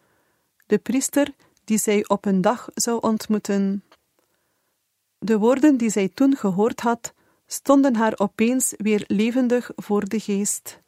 De 0.65 0.77
priester 0.77 1.33
die 1.63 1.77
zij 1.77 2.07
op 2.07 2.25
een 2.25 2.41
dag 2.41 2.69
zou 2.73 3.01
ontmoeten. 3.01 3.83
De 5.19 5.37
woorden 5.37 5.77
die 5.77 5.89
zij 5.89 6.09
toen 6.13 6.35
gehoord 6.35 6.81
had, 6.81 7.13
stonden 7.45 7.95
haar 7.95 8.13
opeens 8.15 8.73
weer 8.77 9.03
levendig 9.07 9.71
voor 9.75 10.07
de 10.09 10.19
geest. 10.19 10.79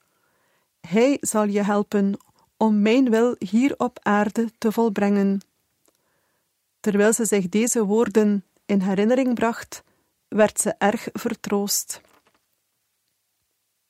Hij 0.82 1.18
zal 1.22 1.44
je 1.44 1.64
helpen 1.64 2.18
om 2.60 2.82
mijn 2.82 3.10
wil 3.10 3.36
hier 3.38 3.74
op 3.78 4.00
aarde 4.02 4.52
te 4.58 4.72
volbrengen. 4.72 5.42
Terwijl 6.80 7.14
ze 7.14 7.26
zich 7.26 7.50
deze 7.50 7.86
woorden 7.86 8.46
in 8.66 8.82
herinnering 8.82 9.34
bracht, 9.34 9.84
werd 10.28 10.60
ze 10.60 10.76
erg 10.78 11.08
vertroost. 11.14 12.02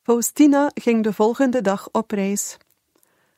Faustina 0.01 0.71
ging 0.73 1.03
de 1.03 1.13
volgende 1.13 1.61
dag 1.61 1.89
op 1.91 2.11
reis. 2.11 2.57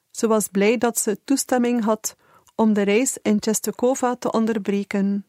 Ze 0.09 0.27
was 0.27 0.47
blij 0.47 0.77
dat 0.77 0.99
ze 0.99 1.19
toestemming 1.23 1.83
had 1.83 2.15
om 2.55 2.73
de 2.73 2.81
reis 2.81 3.17
in 3.21 3.39
Czestochowa 3.39 4.15
te 4.15 4.31
onderbreken. 4.31 5.25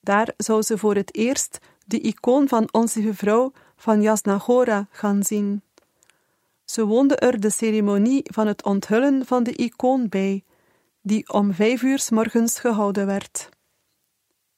Daar 0.00 0.32
zou 0.36 0.62
ze 0.62 0.78
voor 0.78 0.94
het 0.94 1.14
eerst 1.14 1.58
de 1.86 2.00
icoon 2.00 2.48
van 2.48 2.68
Onze 2.70 3.14
Vrouw 3.14 3.52
van 3.76 4.02
Jasna 4.02 4.38
Gora 4.38 4.86
gaan 4.90 5.22
zien. 5.22 5.62
Ze 6.72 6.84
woonde 6.84 7.16
er 7.16 7.40
de 7.40 7.50
ceremonie 7.50 8.22
van 8.24 8.46
het 8.46 8.64
onthullen 8.64 9.26
van 9.26 9.42
de 9.42 9.54
icoon 9.54 10.08
bij, 10.08 10.44
die 11.02 11.32
om 11.32 11.52
vijf 11.54 11.82
uur 11.82 11.98
s 11.98 12.10
morgens 12.10 12.58
gehouden 12.58 13.06
werd. 13.06 13.48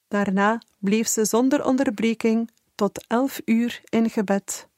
Daarna 0.09 0.63
bleef 0.79 1.09
ze 1.09 1.25
zonder 1.25 1.65
onderbreking 1.65 2.51
tot 2.75 3.05
elf 3.07 3.41
uur 3.45 3.81
in 3.85 4.11
gebed. 4.11 4.69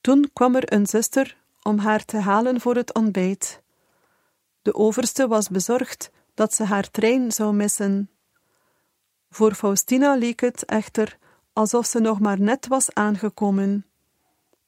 Toen 0.00 0.30
kwam 0.32 0.54
er 0.54 0.72
een 0.72 0.86
zuster 0.86 1.36
om 1.62 1.78
haar 1.78 2.04
te 2.04 2.16
halen 2.16 2.60
voor 2.60 2.74
het 2.74 2.94
ontbijt. 2.94 3.62
De 4.62 4.74
overste 4.74 5.28
was 5.28 5.48
bezorgd 5.48 6.10
dat 6.34 6.54
ze 6.54 6.64
haar 6.64 6.90
trein 6.90 7.32
zou 7.32 7.54
missen. 7.54 8.10
Voor 9.30 9.54
Faustina 9.54 10.14
leek 10.14 10.40
het 10.40 10.64
echter 10.64 11.18
alsof 11.52 11.86
ze 11.86 12.00
nog 12.00 12.20
maar 12.20 12.40
net 12.40 12.66
was 12.66 12.94
aangekomen. 12.94 13.86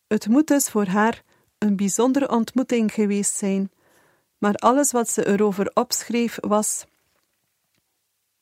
Het 0.07 0.29
moet 0.29 0.46
dus 0.46 0.68
voor 0.68 0.87
haar 0.87 1.23
een 1.61 1.77
bijzondere 1.77 2.29
ontmoeting 2.29 2.92
geweest 2.92 3.37
zijn, 3.37 3.70
maar 4.38 4.55
alles 4.55 4.92
wat 4.92 5.11
ze 5.11 5.27
erover 5.27 5.70
opschreef 5.75 6.38
was: 6.40 6.85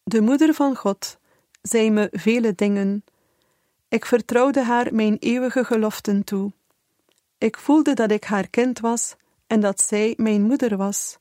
De 0.02 0.20
moeder 0.20 0.54
van 0.54 0.76
God 0.76 1.18
zei 1.62 1.90
me 1.90 2.08
vele 2.12 2.54
dingen. 2.54 3.04
Ik 3.88 4.04
vertrouwde 4.04 4.62
haar 4.62 4.94
mijn 4.94 5.16
eeuwige 5.18 5.64
geloften 5.64 6.24
toe. 6.24 6.52
Ik 7.38 7.58
voelde 7.58 7.94
dat 7.94 8.10
ik 8.10 8.24
haar 8.24 8.48
kind 8.48 8.80
was 8.80 9.14
en 9.46 9.60
dat 9.60 9.80
zij 9.80 10.14
mijn 10.16 10.42
moeder 10.42 10.76
was. 10.76 11.18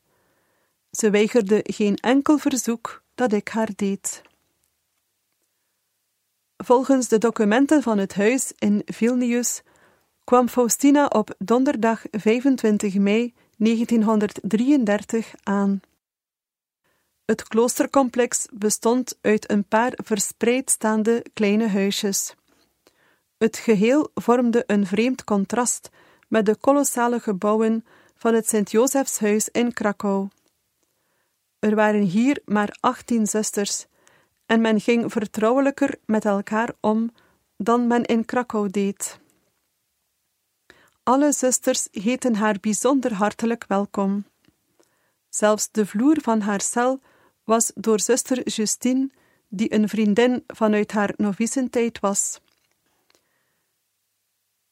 Ze 0.90 1.10
weigerde 1.10 1.60
geen 1.62 1.96
enkel 1.96 2.38
verzoek 2.38 3.02
dat 3.14 3.32
ik 3.32 3.48
haar 3.48 3.70
deed. 3.76 4.22
Volgens 6.56 7.08
de 7.08 7.18
documenten 7.18 7.82
van 7.82 7.98
het 7.98 8.14
huis 8.14 8.52
in 8.58 8.82
Vilnius 8.84 9.62
kwam 10.28 10.48
Faustina 10.48 11.06
op 11.06 11.34
donderdag 11.38 12.02
25 12.10 12.94
mei 12.94 13.34
1933 13.56 15.34
aan. 15.42 15.80
Het 17.24 17.42
kloostercomplex 17.42 18.46
bestond 18.52 19.18
uit 19.20 19.50
een 19.50 19.64
paar 19.64 19.92
verspreid 20.04 20.70
staande 20.70 21.24
kleine 21.34 21.68
huisjes. 21.68 22.34
Het 23.38 23.56
geheel 23.56 24.10
vormde 24.14 24.64
een 24.66 24.86
vreemd 24.86 25.24
contrast 25.24 25.90
met 26.26 26.46
de 26.46 26.56
kolossale 26.56 27.20
gebouwen 27.20 27.84
van 28.14 28.34
het 28.34 28.48
Sint-Josefshuis 28.48 29.48
in 29.48 29.72
Krakau. 29.72 30.28
Er 31.58 31.74
waren 31.74 32.02
hier 32.02 32.42
maar 32.44 32.76
achttien 32.80 33.26
zusters, 33.26 33.86
en 34.46 34.60
men 34.60 34.80
ging 34.80 35.12
vertrouwelijker 35.12 35.98
met 36.06 36.24
elkaar 36.24 36.72
om 36.80 37.10
dan 37.56 37.86
men 37.86 38.04
in 38.04 38.24
Krakau 38.24 38.70
deed. 38.70 39.18
Alle 41.08 41.32
zusters 41.32 41.88
heten 41.90 42.34
haar 42.34 42.56
bijzonder 42.60 43.12
hartelijk 43.12 43.64
welkom. 43.68 44.24
Zelfs 45.28 45.68
de 45.70 45.86
vloer 45.86 46.16
van 46.20 46.40
haar 46.40 46.60
cel 46.60 47.00
was 47.44 47.72
door 47.74 48.00
zuster 48.00 48.48
Justine, 48.48 49.10
die 49.48 49.74
een 49.74 49.88
vriendin 49.88 50.44
vanuit 50.46 50.92
haar 50.92 51.14
novicentijd 51.16 52.00
was. 52.00 52.40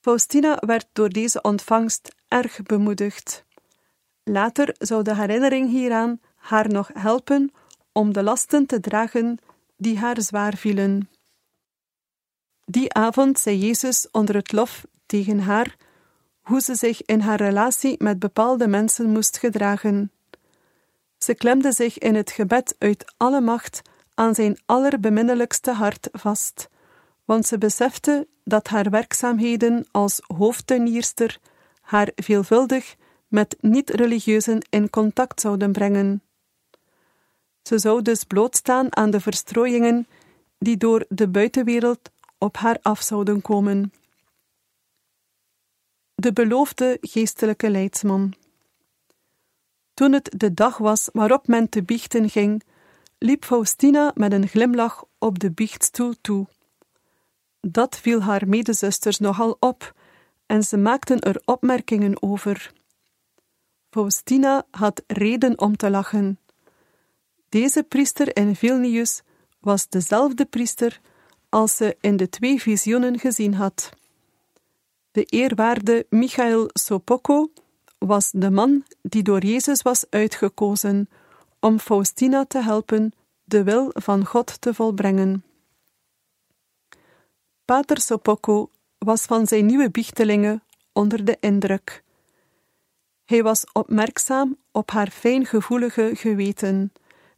Faustina 0.01 0.57
werd 0.67 0.89
door 0.93 1.09
deze 1.09 1.41
ontvangst 1.41 2.15
erg 2.29 2.63
bemoedigd. 2.63 3.45
Later 4.23 4.75
zou 4.79 5.03
de 5.03 5.15
herinnering 5.15 5.71
hieraan 5.71 6.21
haar 6.35 6.69
nog 6.69 6.91
helpen 6.95 7.53
om 7.93 8.13
de 8.13 8.23
lasten 8.23 8.67
te 8.67 8.81
dragen 8.81 9.39
die 9.77 9.99
haar 9.99 10.21
zwaar 10.21 10.57
vielen. 10.57 11.11
Die 12.65 12.93
avond 12.93 13.39
zei 13.39 13.59
Jezus 13.59 14.09
onder 14.11 14.35
het 14.35 14.53
lof 14.53 14.87
tegen 15.07 15.41
haar 15.41 15.86
hoe 16.47 16.61
ze 16.61 16.75
zich 16.75 17.05
in 17.05 17.21
haar 17.21 17.41
relatie 17.41 17.95
met 17.99 18.19
bepaalde 18.19 18.69
mensen 18.69 19.11
moest 19.11 19.39
gedragen. 19.39 20.11
Ze 21.19 21.35
klemde 21.35 21.73
zich 21.73 21.99
in 21.99 22.15
het 22.15 22.31
gebed 22.31 22.75
uit 22.79 23.15
alle 23.17 23.41
macht 23.41 23.83
aan 24.15 24.35
zijn 24.35 24.59
allerbeminnelijkste 24.67 25.73
hart 25.73 26.09
vast, 26.13 26.69
want 27.25 27.47
ze 27.47 27.59
besefte 27.59 28.27
dat 28.45 28.69
haar 28.69 28.91
werkzaamheden 28.91 29.87
als 29.91 30.21
hoofdtuinierster 30.27 31.39
haar 31.81 32.11
veelvuldig 32.15 32.97
met 33.29 33.57
niet-religieuzen 33.61 34.67
in 34.71 34.91
contact 34.91 35.41
zouden 35.41 35.73
brengen. 35.73 36.23
Ze 37.63 37.79
zou 37.79 38.03
dus 38.03 38.25
blootstaan 38.25 38.97
aan 38.97 39.11
de 39.11 39.21
verstrooiingen 39.21 40.07
die 40.59 40.77
door 40.77 41.05
de 41.09 41.29
buitenwereld 41.29 42.11
op 42.39 42.57
haar 42.57 42.79
af 42.83 43.03
zouden 43.03 43.41
komen. 43.43 43.93
De 46.19 46.33
beloofde 46.33 46.99
geestelijke 47.01 47.71
leidsman. 47.71 48.35
Toen 49.95 50.13
het 50.13 50.35
de 50.37 50.55
dag 50.55 50.79
was 50.79 51.09
waarop 51.13 51.47
men 51.47 51.69
te 51.69 51.83
biechten 51.83 52.31
ging, 52.31 52.63
liep 53.19 53.45
Faustina 53.45 54.13
met 54.15 54.33
een 54.33 54.49
glimlach 54.49 55.05
op 55.19 55.39
de 55.39 55.51
biechtstoel 55.51 56.15
toe. 56.21 56.47
Dat 57.61 57.99
viel 57.99 58.23
haar 58.23 58.49
medezusters 58.49 59.19
nogal 59.19 59.57
op, 59.61 59.95
en 60.47 60.63
ze 60.63 60.77
maakten 60.77 61.21
er 61.21 61.43
opmerkingen 61.45 62.23
over. 62.23 62.73
Faustina 63.91 64.67
had 64.71 65.03
reden 65.07 65.59
om 65.59 65.77
te 65.77 65.91
lachen. 65.91 66.39
Deze 67.49 67.83
priester 67.83 68.37
in 68.37 68.57
Vilnius 68.57 69.23
was 69.61 69.89
dezelfde 69.89 70.45
priester 70.45 71.01
als 71.49 71.77
ze 71.77 71.97
in 72.01 72.17
de 72.17 72.29
twee 72.29 72.61
visioenen 72.61 73.19
gezien 73.19 73.55
had. 73.55 73.91
De 75.17 75.25
eerwaarde 75.25 76.07
Michael 76.11 76.71
Sopoko 76.73 77.53
was 77.99 78.31
de 78.31 78.51
man 78.51 78.85
die 79.03 79.23
door 79.23 79.45
Jezus 79.45 79.83
was 79.83 80.05
uitgekozen 80.11 81.09
om 81.61 81.79
Faustina 81.79 82.45
te 82.45 82.63
helpen 82.63 83.13
de 83.45 83.63
wil 83.63 83.91
van 83.95 84.25
God 84.25 84.61
te 84.61 84.75
volbrengen. 84.75 85.45
Pater 87.65 88.01
Sopoko 88.01 88.71
was 88.99 89.23
van 89.23 89.47
zijn 89.47 89.67
nieuwe 89.67 89.91
biechtelingen 89.91 90.63
onder 90.93 91.25
de 91.25 91.37
indruk. 91.41 92.03
Hij 93.25 93.43
was 93.43 93.65
opmerkzaam 93.73 94.57
op 94.73 94.91
haar 94.91 95.11
fijngevoelige 95.11 96.11
geweten 96.15 96.93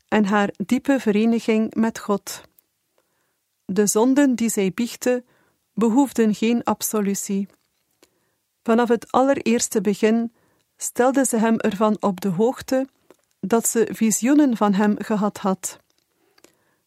en 0.09 0.25
haar 0.25 0.55
diepe 0.57 1.01
vereniging 1.01 1.75
met 1.75 1.99
God. 1.99 2.43
De 3.65 3.87
zonden 3.87 4.35
die 4.35 4.49
zij 4.49 4.73
biechte 4.75 5.25
behoefden 5.75 6.35
geen 6.35 6.65
absolutie. 6.65 7.49
Vanaf 8.69 8.89
het 8.89 9.13
allereerste 9.13 9.81
begin 9.81 10.33
stelde 10.77 11.25
ze 11.25 11.37
hem 11.37 11.57
ervan 11.57 11.97
op 12.01 12.21
de 12.21 12.29
hoogte 12.29 12.89
dat 13.41 13.69
ze 13.69 13.89
visioenen 13.93 14.57
van 14.57 14.75
hem 14.75 14.95
gehad 14.99 15.39
had. 15.39 15.79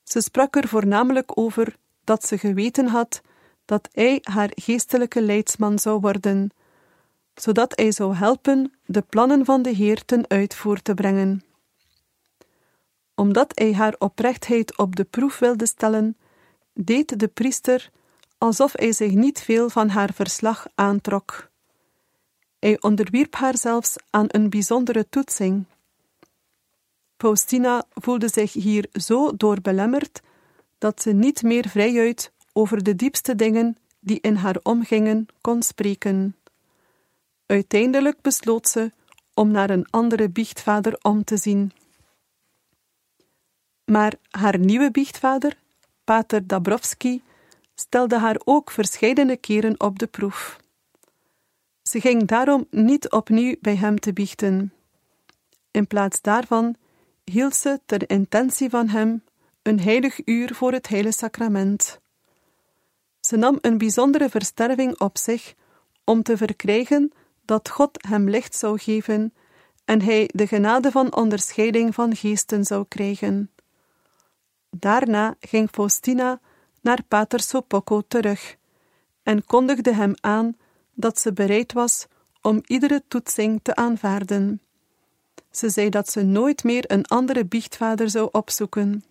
Ze 0.04 0.22
sprak 0.22 0.56
er 0.56 0.68
voornamelijk 0.68 1.38
over 1.38 1.76
dat 2.04 2.26
ze 2.26 2.38
geweten 2.38 2.88
had 2.88 3.22
dat 3.66 3.90
hij 3.92 4.20
haar 4.22 4.52
geestelijke 4.56 5.22
leidsman 5.22 5.80
zou 5.80 6.00
worden, 6.00 6.50
zodat 7.36 7.72
hij 7.76 7.92
zou 7.92 8.16
helpen 8.16 8.74
de 8.86 9.02
plannen 9.02 9.46
van 9.46 9.62
de 9.62 9.70
Heer 9.70 10.06
ten 10.06 10.26
uitvoer 10.28 10.82
te 10.82 10.94
brengen. 10.94 11.44
Omdat 13.16 13.52
hij 13.56 13.74
haar 13.74 13.96
oprechtheid 13.98 14.78
op 14.78 14.96
de 14.96 15.04
proef 15.04 15.40
wilde 15.40 15.66
stellen, 15.66 16.18
deed 16.74 17.20
de 17.20 17.28
priester 17.28 17.90
alsof 18.38 18.72
hij 18.76 18.92
zich 18.92 19.12
niet 19.12 19.42
veel 19.42 19.70
van 19.70 19.90
haar 19.90 20.14
verslag 20.14 20.68
aantrok. 20.76 21.51
Hij 22.62 22.82
onderwierp 22.82 23.36
haar 23.36 23.58
zelfs 23.58 23.96
aan 24.10 24.26
een 24.28 24.50
bijzondere 24.50 25.10
toetsing. 25.10 25.66
Faustina 27.18 27.86
voelde 27.90 28.30
zich 28.30 28.54
hier 28.54 28.88
zo 28.92 29.36
door 29.38 29.62
belemmerd 29.62 30.22
dat 30.78 31.02
ze 31.02 31.12
niet 31.12 31.44
meer 31.44 31.70
vrijuit 31.70 32.32
over 32.54 32.84
de 32.84 32.96
diepste 32.96 33.36
dingen 33.36 33.78
die 34.00 34.20
in 34.22 34.36
haar 34.36 34.56
omgingen 34.64 35.26
kon 35.42 35.64
spreken. 35.64 36.36
Uiteindelijk 37.46 38.22
besloot 38.22 38.68
ze 38.68 38.92
om 39.34 39.52
naar 39.52 39.70
een 39.70 39.88
andere 39.90 40.30
biechtvader 40.30 40.98
om 41.02 41.24
te 41.24 41.38
zien. 41.38 41.72
Maar 43.86 44.14
haar 44.30 44.60
nieuwe 44.60 44.92
biechtvader, 44.92 45.58
Pater 46.04 46.48
Dabrowski, 46.48 47.22
stelde 47.76 48.18
haar 48.18 48.42
ook 48.44 48.72
verscheidene 48.72 49.38
keren 49.38 49.80
op 49.80 50.00
de 50.00 50.08
proef. 50.08 50.60
Ze 51.92 52.02
ging 52.02 52.28
daarom 52.28 52.68
niet 52.70 53.10
opnieuw 53.10 53.56
bij 53.62 53.76
hem 53.76 54.00
te 54.00 54.14
biechten. 54.14 54.74
In 55.72 55.88
plaats 55.88 56.22
daarvan 56.22 56.76
hield 57.24 57.56
ze 57.56 57.80
ter 57.86 58.10
intentie 58.10 58.70
van 58.70 58.88
hem 58.88 59.24
een 59.62 59.80
heilig 59.80 60.26
uur 60.26 60.56
voor 60.56 60.72
het 60.72 60.88
heilige 60.88 61.18
sacrament. 61.18 62.00
Ze 63.20 63.38
nam 63.38 63.58
een 63.62 63.78
bijzondere 63.78 64.30
versterving 64.30 65.00
op 65.00 65.18
zich 65.18 65.54
om 66.04 66.24
te 66.24 66.38
verkrijgen 66.38 67.12
dat 67.46 67.70
God 67.70 68.06
hem 68.08 68.30
licht 68.30 68.56
zou 68.56 68.80
geven 68.80 69.34
en 69.86 70.02
hij 70.02 70.30
de 70.34 70.48
genade 70.48 70.92
van 70.92 71.16
onderscheiding 71.16 71.94
van 71.94 72.16
geesten 72.16 72.66
zou 72.66 72.86
krijgen. 72.88 73.52
Daarna 74.70 75.36
ging 75.40 75.70
Faustina 75.72 76.40
naar 76.82 77.04
Pater 77.08 77.40
Sopocco 77.40 78.02
terug 78.02 78.58
en 79.24 79.46
kondigde 79.46 79.94
hem 79.94 80.14
aan 80.20 80.56
dat 80.94 81.20
ze 81.20 81.34
bereid 81.34 81.74
was 81.74 82.08
om 82.42 82.62
iedere 82.66 83.04
toetsing 83.08 83.60
te 83.64 83.76
aanvaarden. 83.76 84.62
Ze 85.52 85.70
zei 85.70 85.90
dat 85.90 86.12
ze 86.12 86.22
nooit 86.22 86.64
meer 86.64 86.92
een 86.92 87.06
andere 87.06 87.46
biechtvader 87.46 88.10
zou 88.10 88.30
opzoeken. 88.32 89.04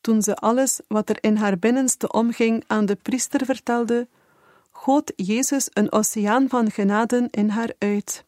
Toen 0.00 0.22
ze 0.22 0.36
alles 0.36 0.80
wat 0.88 1.08
er 1.08 1.18
in 1.20 1.36
haar 1.36 1.58
binnenste 1.58 2.12
omging 2.12 2.64
aan 2.66 2.86
de 2.86 2.96
priester 2.96 3.44
vertelde, 3.44 4.08
goot 4.70 5.12
Jezus 5.16 5.68
een 5.72 5.92
oceaan 5.92 6.48
van 6.48 6.70
genaden 6.70 7.30
in 7.30 7.48
haar 7.48 7.72
uit. 7.78 8.24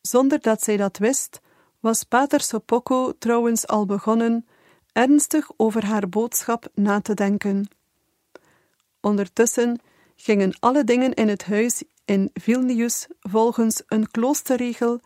Zonder 0.00 0.40
dat 0.40 0.62
zij 0.62 0.76
dat 0.76 0.98
wist, 0.98 1.40
was 1.80 2.04
Pater 2.04 2.40
Sopocco 2.40 3.12
trouwens 3.18 3.66
al 3.66 3.86
begonnen 3.86 4.46
ernstig 4.92 5.50
over 5.56 5.84
haar 5.84 6.08
boodschap 6.08 6.68
na 6.74 7.00
te 7.00 7.14
denken. 7.14 7.68
Ondertussen 9.00 9.80
gingen 10.16 10.56
alle 10.58 10.84
dingen 10.84 11.14
in 11.14 11.28
het 11.28 11.44
huis 11.44 11.82
in 12.04 12.30
Vilnius 12.32 13.06
volgens 13.20 13.82
een 13.86 14.10
kloosterregel 14.10 15.00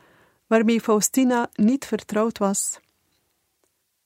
waarmee 0.46 0.80
Faustina 0.80 1.50
niet 1.54 1.84
vertrouwd 1.84 2.38
was. 2.38 2.80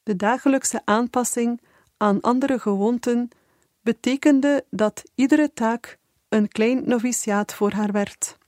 De 0.02 0.16
dagelijkse 0.16 0.82
aanpassing 0.84 1.60
aan 1.96 2.20
andere 2.20 2.58
gewoonten 2.58 3.28
betekende 3.80 4.64
dat 4.70 5.02
iedere 5.14 5.52
taak 5.52 5.98
een 6.28 6.48
klein 6.48 6.82
noviciaat 6.88 7.54
voor 7.54 7.72
haar 7.72 7.92
werd. 7.92 8.38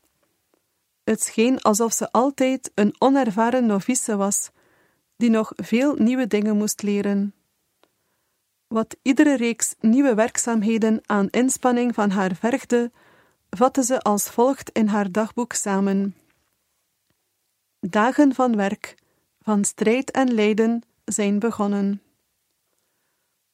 Het 1.04 1.22
scheen 1.22 1.60
alsof 1.60 1.92
ze 1.92 2.12
altijd 2.12 2.70
een 2.74 2.94
onervaren 2.98 3.66
novice 3.66 4.16
was, 4.16 4.50
die 5.16 5.30
nog 5.30 5.52
veel 5.56 5.94
nieuwe 5.94 6.26
dingen 6.26 6.56
moest 6.56 6.82
leren. 6.82 7.34
Wat 8.66 8.96
iedere 9.02 9.36
reeks 9.36 9.74
nieuwe 9.80 10.14
werkzaamheden 10.14 11.00
aan 11.06 11.28
inspanning 11.30 11.94
van 11.94 12.10
haar 12.10 12.34
vergde, 12.34 12.90
vatte 13.50 13.82
ze 13.82 14.00
als 14.00 14.28
volgt 14.28 14.70
in 14.70 14.86
haar 14.86 15.12
dagboek 15.12 15.52
samen: 15.52 16.16
Dagen 17.80 18.34
van 18.34 18.56
werk, 18.56 18.94
van 19.40 19.64
strijd 19.64 20.10
en 20.10 20.34
lijden 20.34 20.82
zijn 21.04 21.38
begonnen. 21.38 22.00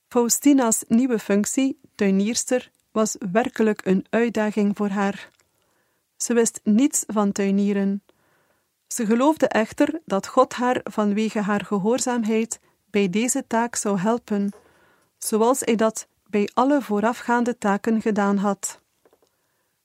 Faustina's 0.09 0.85
nieuwe 0.89 1.19
functie, 1.19 1.81
tuinierster, 1.95 2.71
was 2.91 3.17
werkelijk 3.33 3.87
een 3.87 4.07
uitdaging 4.11 4.77
voor 4.77 4.89
haar. 4.89 5.31
Ze 6.17 6.35
wist 6.35 6.61
niets 6.65 7.05
van 7.07 7.33
tuinieren. 7.33 8.03
Ze 8.87 9.07
geloofde 9.07 9.49
echter 9.49 10.01
dat 10.05 10.27
God 10.27 10.53
haar 10.53 10.81
vanwege 10.85 11.41
haar 11.41 11.65
gehoorzaamheid 11.65 12.61
bij 12.91 13.09
deze 13.09 13.47
taak 13.47 13.77
zou 13.77 13.99
helpen, 13.99 14.53
zoals 15.25 15.61
hij 15.61 15.77
dat 15.77 16.07
bij 16.27 16.49
alle 16.55 16.83
voorafgaande 16.83 17.59
taken 17.59 18.01
gedaan 18.01 18.37
had. 18.37 18.81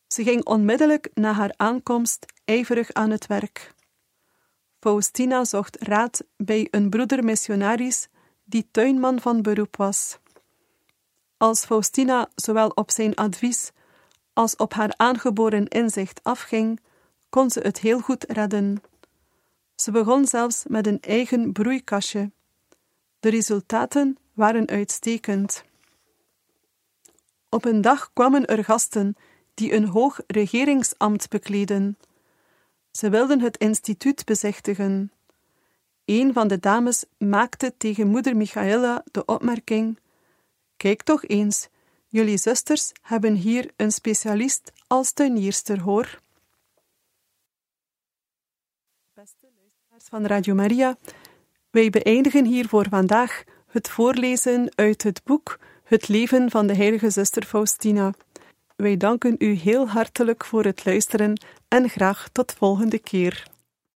Ze 0.07 0.23
ging 0.23 0.45
onmiddellijk 0.45 1.09
na 1.13 1.31
haar 1.31 1.53
aankomst 1.55 2.25
ijverig 2.45 2.93
aan 2.93 3.09
het 3.09 3.27
werk. 3.27 3.73
Faustina 4.79 5.45
zocht 5.45 5.77
raad 5.81 6.23
bij 6.37 6.67
een 6.71 6.89
broeder 6.89 7.23
missionaris 7.23 8.07
die 8.43 8.67
tuinman 8.71 9.19
van 9.19 9.41
beroep 9.41 9.75
was. 9.75 10.17
Als 11.37 11.65
Faustina 11.65 12.29
zowel 12.35 12.69
op 12.69 12.91
zijn 12.91 13.15
advies 13.15 13.71
als 14.33 14.55
op 14.55 14.73
haar 14.73 14.93
aangeboren 14.97 15.67
inzicht 15.67 16.23
afging, 16.23 16.79
kon 17.29 17.49
ze 17.49 17.59
het 17.59 17.79
heel 17.79 17.99
goed 17.99 18.23
redden. 18.27 18.81
Ze 19.75 19.91
begon 19.91 20.25
zelfs 20.25 20.63
met 20.67 20.87
een 20.87 20.99
eigen 21.01 21.51
broeikastje. 21.51 22.31
De 23.19 23.29
resultaten 23.29 24.17
waren 24.37 24.67
uitstekend. 24.67 25.63
Op 27.49 27.65
een 27.65 27.81
dag 27.81 28.13
kwamen 28.13 28.45
er 28.45 28.63
gasten 28.63 29.15
die 29.53 29.73
een 29.73 29.87
hoog 29.87 30.19
regeringsambt 30.27 31.29
bekleden. 31.29 31.97
Ze 32.91 33.09
wilden 33.09 33.39
het 33.41 33.57
instituut 33.57 34.25
bezichtigen. 34.25 35.11
Een 36.05 36.33
van 36.33 36.47
de 36.47 36.59
dames 36.59 37.05
maakte 37.17 37.73
tegen 37.77 38.07
moeder 38.07 38.35
Michaela 38.35 39.03
de 39.11 39.25
opmerking: 39.25 39.99
Kijk 40.77 41.03
toch 41.03 41.25
eens, 41.25 41.67
jullie 42.07 42.37
zusters 42.37 42.91
hebben 43.01 43.33
hier 43.33 43.71
een 43.75 43.91
specialist 43.91 44.71
als 44.87 45.11
tuinierster, 45.11 45.81
hoor. 45.81 46.19
Beste 49.13 49.47
luisteraars 49.59 50.05
van 50.09 50.25
Radio 50.25 50.55
Maria, 50.55 50.97
wij 51.69 51.89
beëindigen 51.89 52.45
hier 52.45 52.67
voor 52.67 52.85
vandaag 52.89 53.43
het 53.77 53.89
voorlezen 53.89 54.71
uit 54.75 55.03
het 55.03 55.21
boek 55.23 55.59
Het 55.83 56.07
leven 56.07 56.51
van 56.51 56.67
de 56.67 56.75
heilige 56.75 57.09
zuster 57.09 57.43
Faustina. 57.43 58.13
Wij 58.75 58.97
danken 58.97 59.35
u 59.39 59.53
heel 59.53 59.87
hartelijk 59.87 60.45
voor 60.45 60.63
het 60.63 60.85
luisteren 60.85 61.41
en 61.67 61.89
graag 61.89 62.29
tot 62.31 62.53
volgende 62.57 62.99
keer. 62.99 63.47